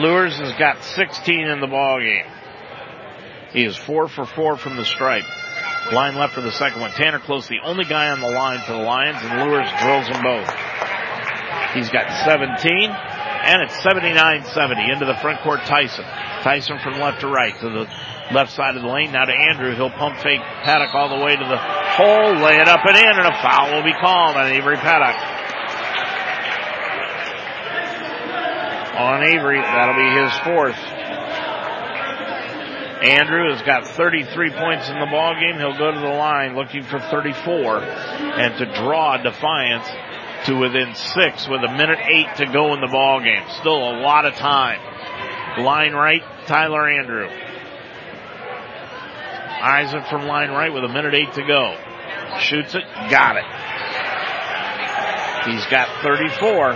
[0.00, 2.26] Luers has got 16 in the ball game.
[3.52, 5.24] He is four for four from the stripe.
[5.92, 6.90] Line left for the second one.
[6.92, 10.22] Tanner Close, the only guy on the line for the Lions, and Luers drills them
[10.22, 10.48] both.
[11.74, 15.60] He's got 17, and it's 79-70 into the front court.
[15.66, 16.04] Tyson.
[16.42, 17.86] Tyson from left to right to the
[18.32, 19.12] left side of the lane.
[19.12, 19.74] Now to Andrew.
[19.74, 23.04] He'll pump fake Paddock all the way to the hole, lay it up and in,
[23.04, 25.16] and a foul will be called on Avery Paddock.
[28.94, 30.78] On Avery, that'll be his fourth.
[33.04, 35.58] Andrew has got 33 points in the ball game.
[35.58, 39.84] He'll go to the line looking for 34 and to draw Defiance
[40.44, 43.42] to within six with a minute eight to go in the ball game.
[43.60, 44.80] Still a lot of time.
[45.62, 47.28] Line right, Tyler Andrew.
[49.64, 51.76] Isaac from line right with a minute eight to go.
[52.40, 53.44] Shoots it, got it.
[55.48, 56.72] He's got 34.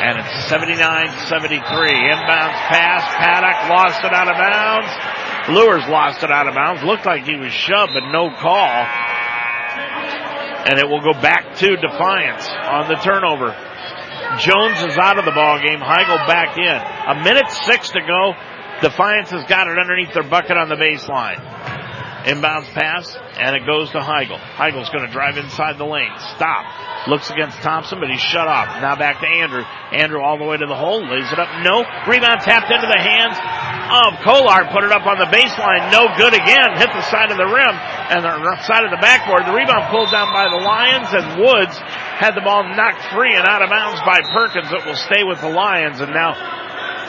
[0.00, 1.60] And it's 79-73.
[1.60, 3.04] Inbounds pass.
[3.16, 4.88] Paddock lost it out of bounds.
[5.50, 6.82] Luers lost it out of bounds.
[6.82, 8.86] Looked like he was shoved, but no call.
[10.66, 13.56] And it will go back to Defiance on the turnover.
[14.38, 15.80] Jones is out of the ball game.
[15.80, 16.64] Heigl back in.
[16.66, 18.34] A minute six to go.
[18.80, 21.38] Defiance has got it underneath their bucket on the baseline.
[22.24, 24.38] Inbounds pass, and it goes to Heigl.
[24.56, 26.12] Heigl's going to drive inside the lane.
[26.36, 27.08] Stop.
[27.08, 28.68] Looks against Thompson, but he's shut off.
[28.84, 29.64] Now back to Andrew.
[29.92, 31.00] Andrew all the way to the hole.
[31.00, 31.48] Lays it up.
[31.64, 31.80] No.
[32.04, 34.68] Rebound tapped into the hands of Kolar.
[34.68, 35.88] Put it up on the baseline.
[35.88, 36.76] No good again.
[36.76, 37.72] Hit the side of the rim
[38.12, 38.36] and the
[38.68, 39.48] side of the backboard.
[39.48, 41.74] The rebound pulled down by the Lions and Woods
[42.20, 44.68] had the ball knocked free and out of bounds by Perkins.
[44.68, 46.36] It will stay with the Lions and now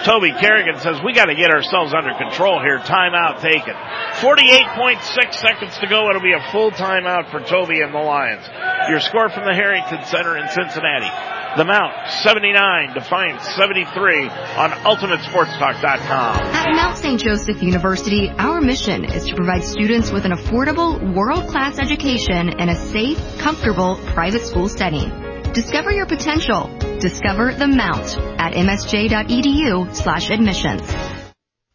[0.03, 2.79] Toby Carrigan says we got to get ourselves under control here.
[2.79, 3.75] Timeout taken.
[4.17, 6.09] 48.6 seconds to go.
[6.09, 8.41] It'll be a full timeout for Toby and the Lions.
[8.89, 11.09] Your score from the Harrington Center in Cincinnati.
[11.57, 16.35] The Mount 79, Defiance 73 on UltimateSportsTalk.com.
[16.37, 17.19] At Mount St.
[17.19, 22.75] Joseph University, our mission is to provide students with an affordable, world-class education in a
[22.75, 25.30] safe, comfortable private school setting.
[25.53, 26.77] Discover your potential.
[26.99, 30.81] Discover the Mount at msj.edu slash admissions.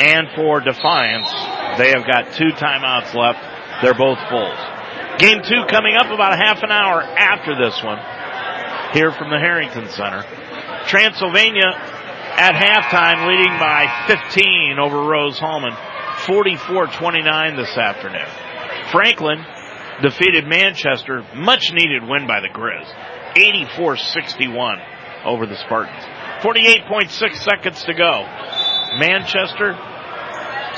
[0.00, 1.30] And for Defiance,
[1.78, 3.38] they have got two timeouts left.
[3.82, 4.58] They're both fulls.
[5.18, 7.98] Game two coming up about a half an hour after this one
[8.92, 10.24] here from the Harrington Center.
[10.86, 11.68] Transylvania
[12.38, 15.72] at halftime leading by 15 over Rose-Hulman.
[16.24, 18.26] 44-29 this afternoon.
[18.90, 19.44] Franklin
[20.02, 21.24] defeated Manchester.
[21.34, 22.86] Much needed win by the Grizz.
[23.36, 26.04] 84-61 over the Spartans.
[26.42, 27.10] 48.6
[27.42, 28.24] seconds to go.
[28.98, 29.76] Manchester,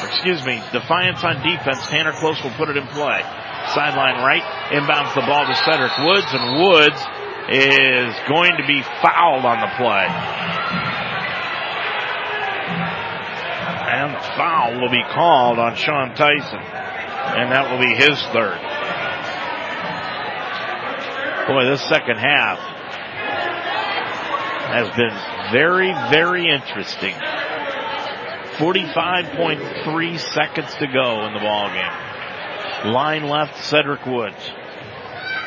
[0.03, 1.87] excuse me, Defiance on defense.
[1.89, 3.23] Tanner Close will put it in play.
[3.75, 4.43] Sideline right,
[4.73, 7.01] inbounds the ball to Cedric Woods, and Woods
[7.51, 10.07] is going to be fouled on the play.
[13.91, 16.61] And the foul will be called on Sean Tyson.
[16.61, 18.61] And that will be his third.
[21.49, 22.61] Boy, this second half
[24.71, 25.17] has been
[25.53, 27.15] very, very interesting.
[28.59, 32.93] 45.3 seconds to go in the ball game.
[32.93, 34.53] Line left, Cedric Woods.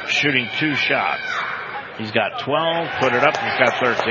[0.10, 1.22] Shooting two shots.
[1.98, 4.04] He's got 12, put it up, he's got 13.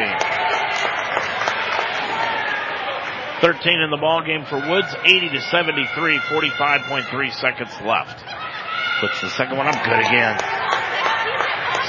[3.43, 8.23] 13 in the ball game for Woods, 80 to 73, 45.3 seconds left.
[9.01, 10.39] Puts the second one up, good again.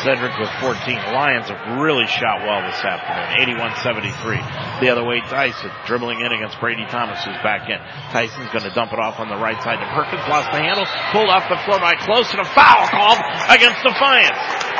[0.01, 0.97] Cedric with 14.
[1.15, 3.55] Lions have really shot well this afternoon.
[3.55, 4.81] 81-73.
[4.81, 7.77] The other way, Tyson dribbling in against Brady Thomas who's back in.
[8.11, 10.27] Tyson's going to dump it off on the right side to Perkins.
[10.27, 10.83] Lost the handle.
[11.13, 14.72] Pulled off the floor by Close and a foul called against Defiance.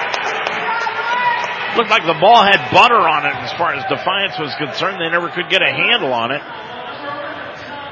[1.78, 5.02] Looked like the ball had butter on it as far as Defiance was concerned.
[5.02, 6.42] They never could get a handle on it.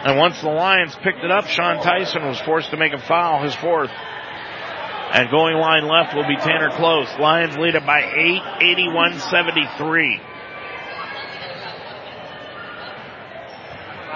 [0.06, 3.44] And once the Lions picked it up, Sean Tyson was forced to make a foul,
[3.44, 3.92] his fourth.
[5.14, 7.08] And going line left will be Tanner Close.
[7.20, 10.20] Lions lead it by 8, 81-73.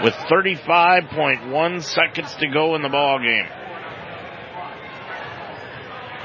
[0.04, 3.48] With 35.1 seconds to go in the ball game.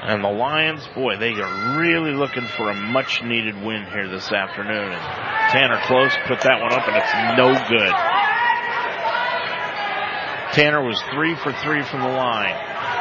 [0.02, 4.32] And the Lions, boy, they are really looking for a much needed win here this
[4.32, 4.92] afternoon.
[4.92, 7.92] And Tanner Close put that one up and it's no good.
[10.54, 12.56] Tanner was three for three from the line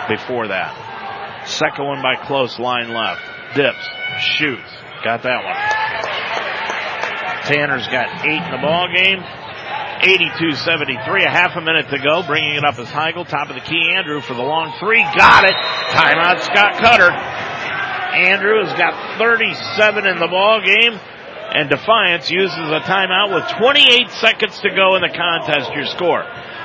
[0.10, 1.48] before that.
[1.48, 3.22] Second one by Close, line left.
[3.56, 3.88] Dips,
[4.20, 4.70] shoots.
[5.04, 5.56] Got that one.
[7.48, 9.24] Tanner's got eight in the ball game.
[10.02, 12.24] 82-73, a half a minute to go.
[12.24, 13.94] Bringing it up is Heigel, top of the key.
[13.96, 15.56] Andrew for the long three, got it.
[15.92, 17.12] Timeout, Scott Cutter.
[17.12, 21.00] Andrew has got 37 in the ball game,
[21.54, 25.72] and Defiance uses a timeout with 28 seconds to go in the contest.
[25.74, 26.24] Your score: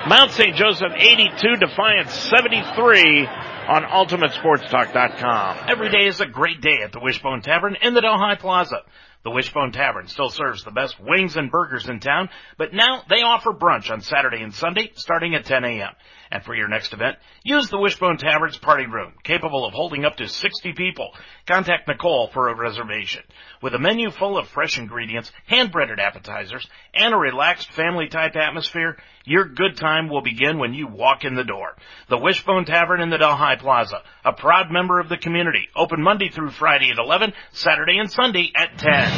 [0.08, 0.56] Mount St.
[0.56, 3.26] Joseph 82, Defiance 73
[3.68, 5.66] on UltimateSportsTalk.com.
[5.68, 8.82] Every day is a great day at the Wishbone Tavern in the Delhi Plaza.
[9.24, 13.22] The Wishbone Tavern still serves the best wings and burgers in town, but now they
[13.22, 15.92] offer brunch on Saturday and Sunday starting at 10 a.m.
[16.30, 20.16] And for your next event, use the Wishbone Tavern's party room, capable of holding up
[20.16, 21.10] to 60 people.
[21.46, 23.22] Contact Nicole for a reservation.
[23.62, 29.46] With a menu full of fresh ingredients, hand-breaded appetizers, and a relaxed family-type atmosphere, your
[29.46, 31.76] good time will begin when you walk in the door.
[32.10, 36.28] The Wishbone Tavern in the Delhi Plaza, a proud member of the community, open Monday
[36.28, 39.13] through Friday at 11, Saturday and Sunday at 10.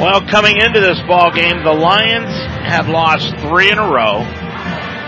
[0.00, 2.32] Well, coming into this ball game, the Lions
[2.66, 4.26] have lost three in a row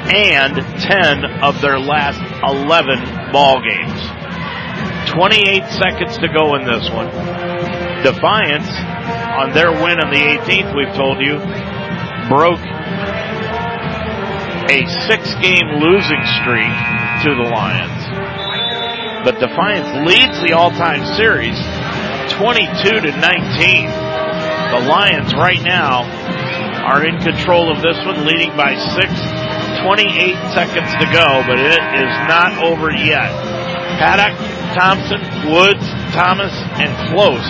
[0.07, 3.99] and 10 of their last 11 ball games.
[5.11, 7.09] 28 seconds to go in this one.
[8.05, 8.69] Defiance,
[9.41, 11.39] on their win on the 18th, we've told you,
[12.29, 12.61] broke
[14.69, 16.77] a six game losing streak
[17.25, 18.05] to the Lions.
[19.25, 21.59] But Defiance leads the all time series
[22.37, 24.04] 22 to 19.
[24.73, 26.05] The Lions right now
[26.85, 29.13] are in control of this one, leading by six.
[29.85, 30.09] 28
[30.57, 33.29] seconds to go, but it is not over yet.
[34.01, 34.33] Paddock,
[34.73, 35.21] Thompson,
[35.53, 35.85] Woods,
[36.17, 37.45] Thomas, and Close.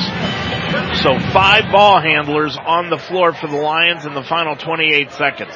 [1.02, 5.54] So five ball handlers on the floor for the Lions in the final 28 seconds.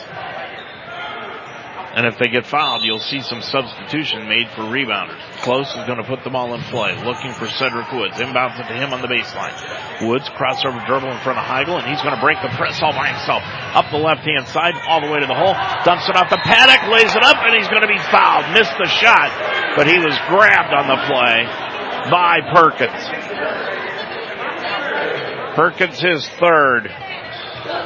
[1.99, 5.19] And if they get fouled, you'll see some substitution made for rebounders.
[5.43, 8.23] Close is going to put the ball in play, looking for Cedric Woods.
[8.23, 9.51] Inbounds it to him on the baseline.
[10.07, 12.95] Woods crossover dribble in front of Heigel, and he's going to break the press all
[12.95, 13.43] by himself.
[13.75, 15.59] Up the left hand side, all the way to the hole.
[15.83, 18.47] Dumps it off the paddock, lays it up, and he's going to be fouled.
[18.55, 19.35] Missed the shot,
[19.75, 21.51] but he was grabbed on the play
[22.15, 23.11] by Perkins.
[25.59, 26.95] Perkins his third.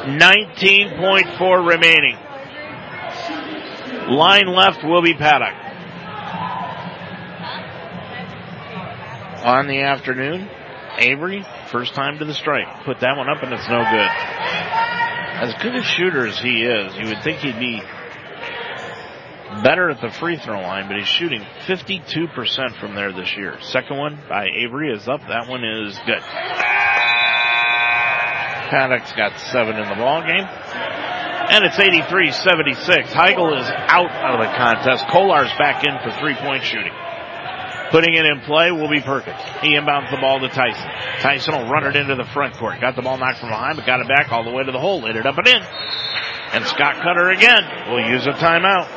[0.05, 2.13] 19.4 remaining.
[4.13, 5.55] Line left will be Paddock.
[9.43, 10.47] On the afternoon,
[10.99, 12.85] Avery, first time to the stripe.
[12.85, 14.09] Put that one up and it's no good.
[15.41, 17.81] As good a shooter as he is, you would think he'd be
[19.63, 23.57] better at the free throw line, but he's shooting 52% from there this year.
[23.61, 25.21] Second one by Avery is up.
[25.21, 26.21] That one is good.
[28.69, 30.47] Paddock's got seven in the ball game.
[31.49, 33.07] And it's 83-76.
[33.11, 35.05] Heigel is out of the contest.
[35.07, 36.93] Kolar's back in for three-point shooting.
[37.91, 39.37] Putting it in play will be Perkins.
[39.61, 40.89] He inbounds the ball to Tyson.
[41.21, 42.81] Tyson will run it into the front court.
[42.81, 44.79] Got the ball knocked from behind, but got it back all the way to the
[44.79, 45.01] hole.
[45.01, 45.61] Laid it up and in.
[45.61, 48.89] And Scott Cutter again will use a timeout.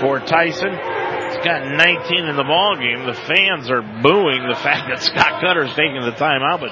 [0.00, 3.04] For Tyson, he's got 19 in the ball game.
[3.04, 6.70] The fans are booing the fact that Scott Cutter's taking the timeout, but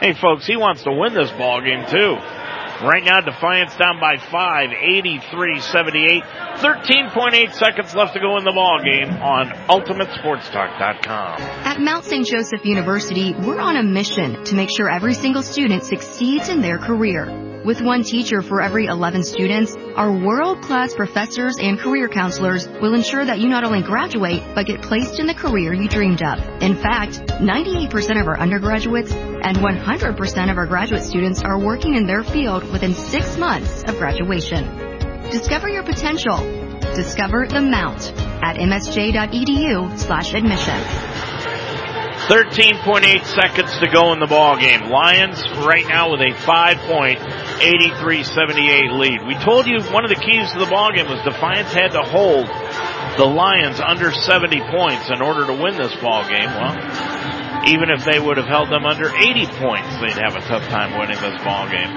[0.00, 2.18] hey folks, he wants to win this ball game too.
[2.82, 6.22] Right now, Defiance down by five, 83-78.
[6.56, 11.40] 13.8 seconds left to go in the ball game on UltimateSportsTalk.com.
[11.40, 12.26] At Mount St.
[12.26, 16.76] Joseph University, we're on a mission to make sure every single student succeeds in their
[16.76, 17.55] career.
[17.66, 23.24] With one teacher for every 11 students, our world-class professors and career counselors will ensure
[23.24, 26.38] that you not only graduate, but get placed in the career you dreamed of.
[26.62, 32.06] In fact, 98% of our undergraduates and 100% of our graduate students are working in
[32.06, 34.62] their field within six months of graduation.
[35.32, 36.36] Discover your potential.
[36.94, 38.12] Discover the Mount
[38.44, 41.35] at msj.edu slash admission.
[42.28, 44.90] 13.8 seconds to go in the ball game.
[44.90, 49.26] Lions right now with a five point 83-78 lead.
[49.26, 52.02] We told you one of the keys to the ball game was Defiance had to
[52.02, 52.50] hold
[53.16, 56.50] the Lions under 70 points in order to win this ball game.
[56.50, 56.74] Well,
[57.70, 60.98] even if they would have held them under 80 points, they'd have a tough time
[60.98, 61.94] winning this ball game.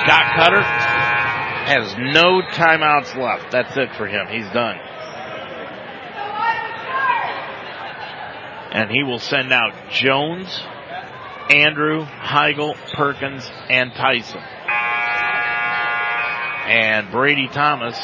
[0.00, 0.62] Scott Cutter
[1.68, 3.52] has no timeouts left.
[3.52, 4.28] That's it for him.
[4.28, 4.76] He's done.
[8.74, 10.48] And he will send out Jones,
[11.48, 14.42] Andrew, Heigel, Perkins, and Tyson.
[16.66, 17.96] And Brady Thomas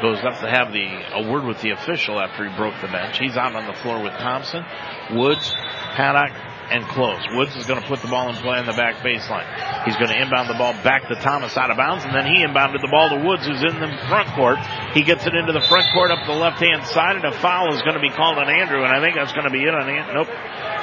[0.00, 3.18] goes up to have the a word with the official after he broke the bench.
[3.18, 4.64] He's out on the floor with Thompson,
[5.12, 5.52] Woods,
[5.96, 6.32] Paddock,
[6.70, 7.20] and close.
[7.32, 9.46] Woods is going to put the ball in play on the back baseline.
[9.84, 12.44] He's going to inbound the ball back to Thomas out of bounds, and then he
[12.44, 14.58] inbounded the ball to Woods, who's in the front court.
[14.92, 17.74] He gets it into the front court up the left hand side, and a foul
[17.74, 19.74] is going to be called on Andrew, and I think that's going to be it
[19.74, 20.14] on Andrew.
[20.14, 20.28] Nope,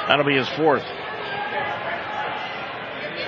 [0.08, 0.84] that'll be his fourth.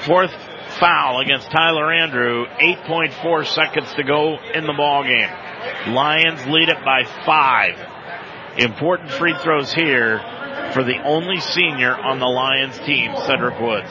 [0.05, 0.35] Fourth
[0.79, 2.47] foul against Tyler Andrew.
[2.61, 5.29] 8.4 seconds to go in the ball game.
[5.95, 7.79] Lions lead it by five.
[8.57, 10.21] Important free throws here
[10.73, 13.91] for the only senior on the Lions team, Cedric Woods.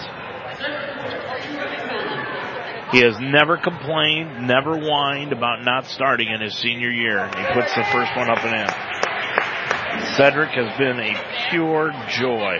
[2.91, 7.27] He has never complained, never whined about not starting in his senior year.
[7.27, 10.15] He puts the first one up and in.
[10.15, 12.59] Cedric has been a pure joy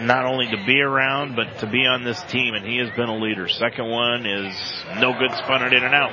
[0.00, 3.08] not only to be around, but to be on this team, and he has been
[3.08, 3.48] a leader.
[3.48, 4.52] Second one is
[5.00, 6.12] no good, spun it in and out.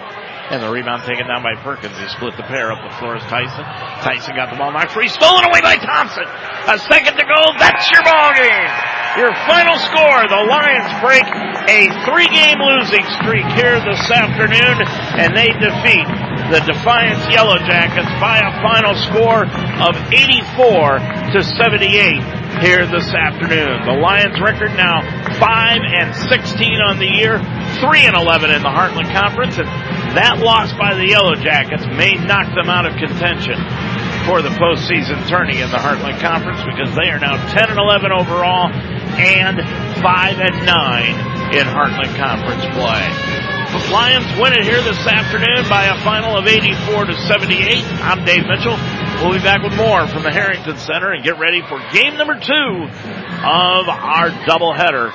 [0.52, 1.98] And the rebound taken down by Perkins.
[2.00, 3.64] He split the pair up the floor is Tyson.
[4.04, 6.24] Tyson got the ball knocked free, stolen away by Thompson.
[6.24, 7.42] A second to go.
[7.60, 8.72] That's your ball game.
[9.20, 11.26] Your final score, the Lions break
[11.68, 14.78] a three-game losing streak here this afternoon,
[15.20, 16.08] and they defeat
[16.50, 19.44] the Defiance Yellow Jackets by a final score
[19.84, 21.00] of 84
[21.36, 23.84] to 78 here this afternoon.
[23.86, 25.04] The Lions record now
[25.38, 27.38] 5 and 16 on the year,
[27.84, 29.68] 3 and 11 in the Heartland Conference, and
[30.16, 33.60] that loss by the Yellow Jackets may knock them out of contention
[34.26, 38.12] for the postseason tourney in the Heartland Conference because they are now 10 and 11
[38.12, 38.72] overall
[39.20, 39.60] and
[40.02, 43.38] 5 and 9 in Heartland Conference play.
[43.74, 47.84] The Lions win it here this afternoon by a final of 84 to 78.
[48.04, 48.78] I'm Dave Mitchell.
[49.22, 52.40] We'll be back with more from the Harrington Center and get ready for game number
[52.40, 52.88] two
[53.44, 55.12] of our doubleheader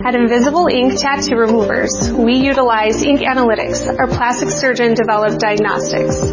[0.02, 6.24] At Invisible Ink Tattoo Removers, we utilize Ink Analytics, our plastic surgeon developed diagnostics.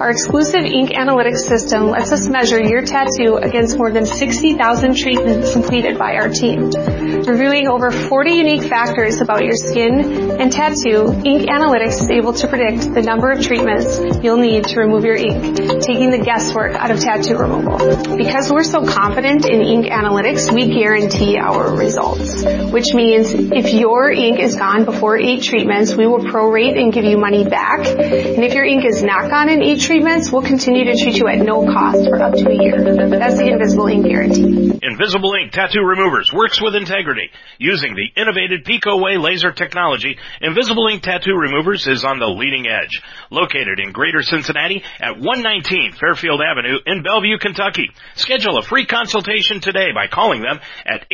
[0.00, 5.52] Our exclusive ink analytics system lets us measure your tattoo against more than 60,000 treatments
[5.52, 6.70] completed by our team.
[6.70, 12.48] Reviewing over 40 unique factors about your skin and tattoo, Ink Analytics is able to
[12.48, 16.90] predict the number of treatments you'll need to remove your ink, taking the guesswork out
[16.90, 17.78] of tattoo removal.
[18.16, 22.42] Because we're so confident in Ink Analytics, we guarantee our results,
[22.72, 27.04] which means if your ink is gone before eight treatments, we will prorate and give
[27.04, 27.86] you money back.
[27.86, 31.28] And if your ink is not gone in eight treatments, we'll continue to treat you
[31.28, 32.82] at no cost for up to a year.
[33.08, 34.78] That's the Invisible Ink Guarantee.
[34.82, 37.30] Invisible Ink Tattoo Removers works with integrity.
[37.58, 43.02] Using the innovative PicoWay laser technology, Invisible Ink Tattoo Removers is on the leading edge.
[43.30, 47.90] Located in Greater Cincinnati at 119 Fairfield Avenue in Bellevue, Kentucky.
[48.14, 51.06] Schedule a free consultation today by calling them at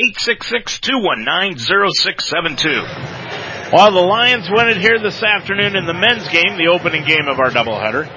[1.81, 3.73] 866-219-0672.
[3.73, 7.29] While the Lions win it here this afternoon in the men's game, the opening game
[7.29, 8.09] of our doubleheader,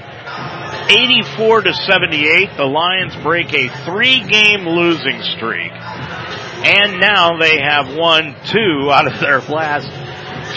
[0.89, 5.71] 84 to 78, the Lions break a three-game losing streak.
[5.71, 9.87] And now they have won two out of their last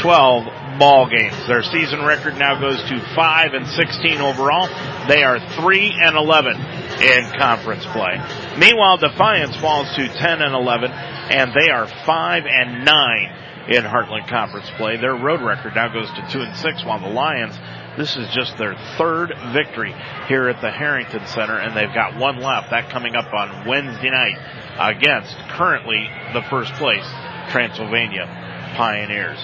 [0.00, 0.46] 12
[0.78, 1.34] ball games.
[1.46, 4.68] Their season record now goes to 5 and 16 overall.
[5.08, 8.18] They are 3 and 11 in conference play.
[8.58, 13.32] Meanwhile, Defiance falls to 10 and 11 and they are 5 and 9
[13.68, 14.96] in Heartland Conference play.
[14.96, 17.58] Their road record now goes to 2 and 6 while the Lions
[17.96, 19.94] this is just their third victory
[20.28, 22.68] here at the Harrington Center, and they've got one left.
[22.68, 24.36] That coming up on Wednesday night
[24.78, 26.04] against currently
[26.34, 27.06] the first place
[27.48, 28.28] Transylvania
[28.76, 29.38] Pioneers.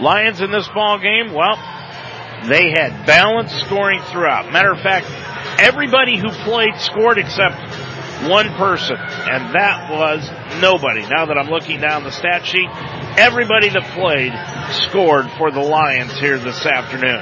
[0.00, 1.56] Lions in this ball game, well,
[2.46, 4.52] they had balanced scoring throughout.
[4.52, 5.06] Matter of fact,
[5.60, 7.56] everybody who played scored except
[8.26, 10.28] one person, and that was
[10.60, 11.02] nobody.
[11.02, 12.68] Now that I'm looking down the stat sheet,
[13.16, 14.32] everybody that played
[14.88, 17.20] scored for the Lions here this afternoon.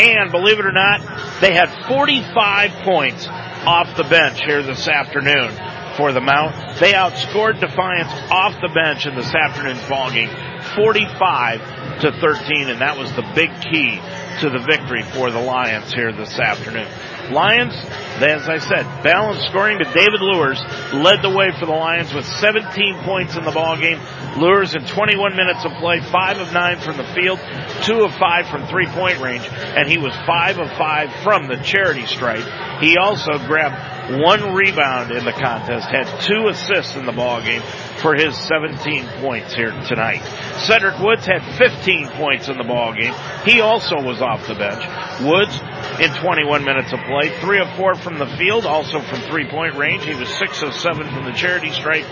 [0.00, 1.00] And believe it or not,
[1.40, 5.52] they had 45 points off the bench here this afternoon
[5.96, 6.78] for the Mount.
[6.78, 10.30] They outscored Defiance off the bench in this afternoon's ball game,
[10.76, 14.00] 45 to 13, and that was the big key
[14.40, 16.86] to the victory for the Lions here this afternoon.
[17.32, 17.74] Lions,
[18.22, 20.62] as I said, balanced scoring, but David Luers
[20.94, 24.00] led the way for the Lions with 17 points in the ball game.
[24.38, 27.40] Luers in 21 minutes of play, 5 of 9 from the field,
[27.82, 31.56] 2 of 5 from three point range, and he was 5 of 5 from the
[31.56, 32.46] charity stripe.
[32.80, 37.62] He also grabbed one rebound in the contest, had two assists in the ball game
[38.00, 40.22] for his 17 points here tonight.
[40.66, 43.14] Cedric Woods had 15 points in the ball game.
[43.44, 44.84] He also was off the bench.
[45.22, 45.54] Woods
[46.00, 49.74] in 21 minutes of play, 3 of 4 from the field, also from three point
[49.74, 50.04] range.
[50.04, 52.06] He was 6 of 7 from the charity stripe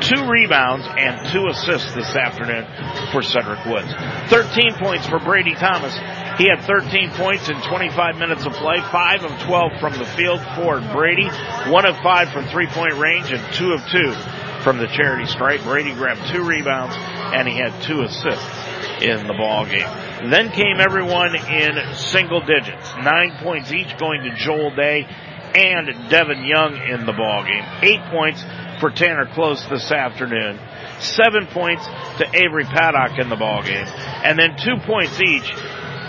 [0.00, 2.66] two rebounds and two assists this afternoon
[3.12, 3.92] for Cedric Woods.
[4.28, 5.94] 13 points for Brady Thomas.
[6.36, 10.40] He had 13 points in 25 minutes of play, 5 of 12 from the field
[10.56, 14.14] for Brady, 1 of 5 from three point range, and 2 of 2
[14.64, 15.62] from the charity stripe.
[15.62, 20.30] Brady grabbed two rebounds and he had two assists in the ball game.
[20.30, 25.06] Then came everyone in single digits, nine points each going to Joel Day
[25.54, 27.64] and Devin Young in the ball game.
[27.82, 28.42] Eight points
[28.80, 30.58] for Tanner Close this afternoon.
[30.98, 31.84] Seven points
[32.18, 35.52] to Avery Paddock in the ball game, and then two points each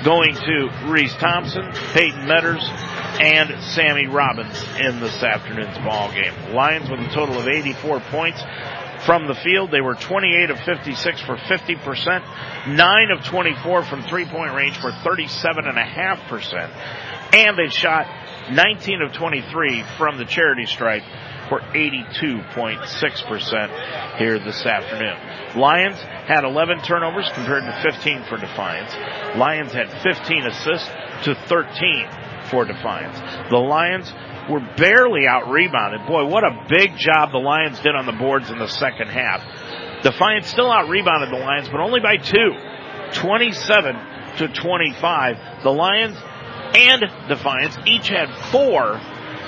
[0.03, 2.61] going to Reese Thompson, Peyton Metters,
[3.19, 6.33] and Sammy Robbins in this afternoon's ball game.
[6.53, 8.43] Lions with a total of 84 points
[9.05, 9.71] from the field.
[9.71, 14.91] They were 28 of 56 for 50%, 9 of 24 from three point range for
[14.91, 18.07] 37.5%, and they shot
[18.51, 21.03] 19 of 23 from the charity stripe
[21.49, 25.17] for 82.6% here this afternoon.
[25.59, 28.91] Lions had 11 turnovers compared to 15 for Defiance.
[29.37, 30.89] Lions had 15 assists
[31.23, 32.09] to 13
[32.49, 33.19] for Defiance.
[33.49, 34.13] The Lions
[34.49, 36.05] were barely out rebounded.
[36.07, 39.41] Boy, what a big job the Lions did on the boards in the second half.
[40.03, 42.53] Defiance still out rebounded the Lions, but only by two.
[43.13, 43.95] 27
[44.37, 45.63] to 25.
[45.63, 46.17] The Lions
[46.75, 48.99] and Defiance each had four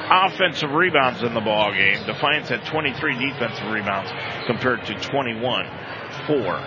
[0.09, 2.05] offensive rebounds in the ball game.
[2.05, 4.11] Defiance had 23 defensive rebounds
[4.45, 5.65] compared to 21
[6.25, 6.59] for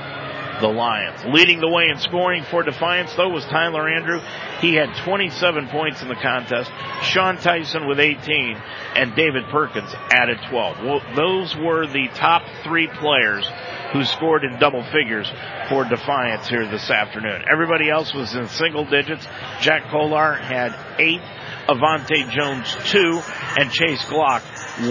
[0.60, 1.24] the Lions.
[1.24, 4.20] Leading the way in scoring for Defiance, though, was Tyler Andrew.
[4.60, 6.70] He had 27 points in the contest.
[7.02, 8.56] Sean Tyson with 18,
[8.94, 10.84] and David Perkins added 12.
[10.84, 13.48] Well, those were the top three players
[13.92, 15.30] who scored in double figures
[15.68, 17.42] for Defiance here this afternoon.
[17.50, 19.26] Everybody else was in single digits.
[19.60, 21.20] Jack Kolar had eight,
[21.70, 23.22] Avante Jones two,
[23.56, 24.42] and Chase Glock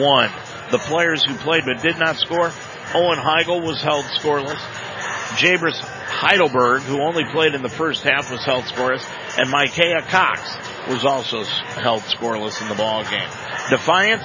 [0.01, 0.31] one.
[0.71, 2.51] The players who played but did not score,
[2.93, 4.59] Owen Heigl was held scoreless.
[5.35, 9.05] Jabris Heidelberg, who only played in the first half, was held scoreless,
[9.37, 10.41] and Micaiah Cox
[10.87, 13.29] was also held scoreless in the ball game.
[13.69, 14.23] Defiance,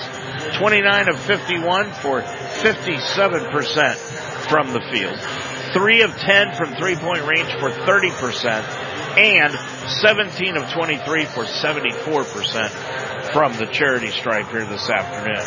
[0.59, 3.97] 29 of 51 for 57%
[4.48, 5.18] from the field.
[5.74, 8.62] 3 of 10 from three point range for 30%,
[9.19, 9.53] and
[10.01, 15.45] 17 of 23 for 74% from the charity stripe here this afternoon.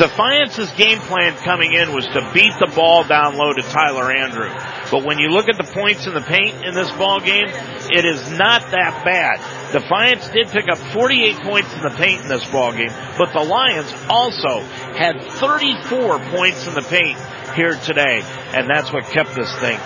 [0.00, 4.48] Defiance's game plan coming in was to beat the ball down low to Tyler Andrew.
[4.90, 7.48] But when you look at the points in the paint in this ball game,
[7.92, 9.38] it is not that bad.
[9.72, 13.44] Defiance did pick up 48 points in the paint in this ball game, but the
[13.44, 14.60] Lions also
[14.96, 17.18] had 34 points in the paint
[17.54, 18.22] here today,
[18.54, 19.78] and that's what kept this thing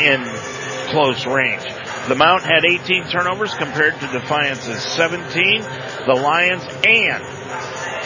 [0.00, 0.24] in
[0.90, 1.62] close range.
[2.08, 5.62] The Mount had 18 turnovers compared to Defiance's 17.
[6.06, 7.22] The Lions and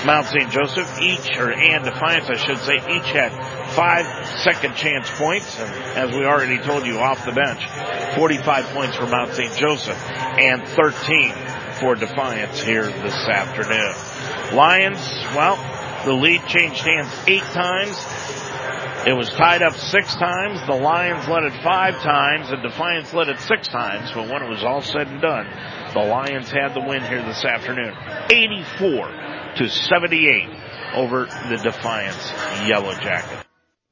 [0.06, 0.50] Mount St.
[0.50, 3.32] Joseph each, or and Defiance, I should say, each had
[3.70, 4.06] five
[4.40, 7.64] second chance points, and as we already told you off the bench,
[8.16, 9.54] 45 points for Mount St.
[9.56, 11.32] Joseph and 13
[11.80, 13.94] for Defiance here this afternoon.
[14.54, 14.98] Lions,
[15.34, 15.56] well,
[16.04, 17.96] the lead changed hands eight times.
[19.06, 20.60] It was tied up six times.
[20.66, 24.10] The Lions led it five times, and Defiance led it six times.
[24.12, 25.46] But when it was all said and done,
[25.92, 27.94] the Lions had the win here this afternoon.
[28.30, 30.48] 84 to 78
[30.94, 32.32] over the Defiance
[32.66, 33.43] Yellow Jackets.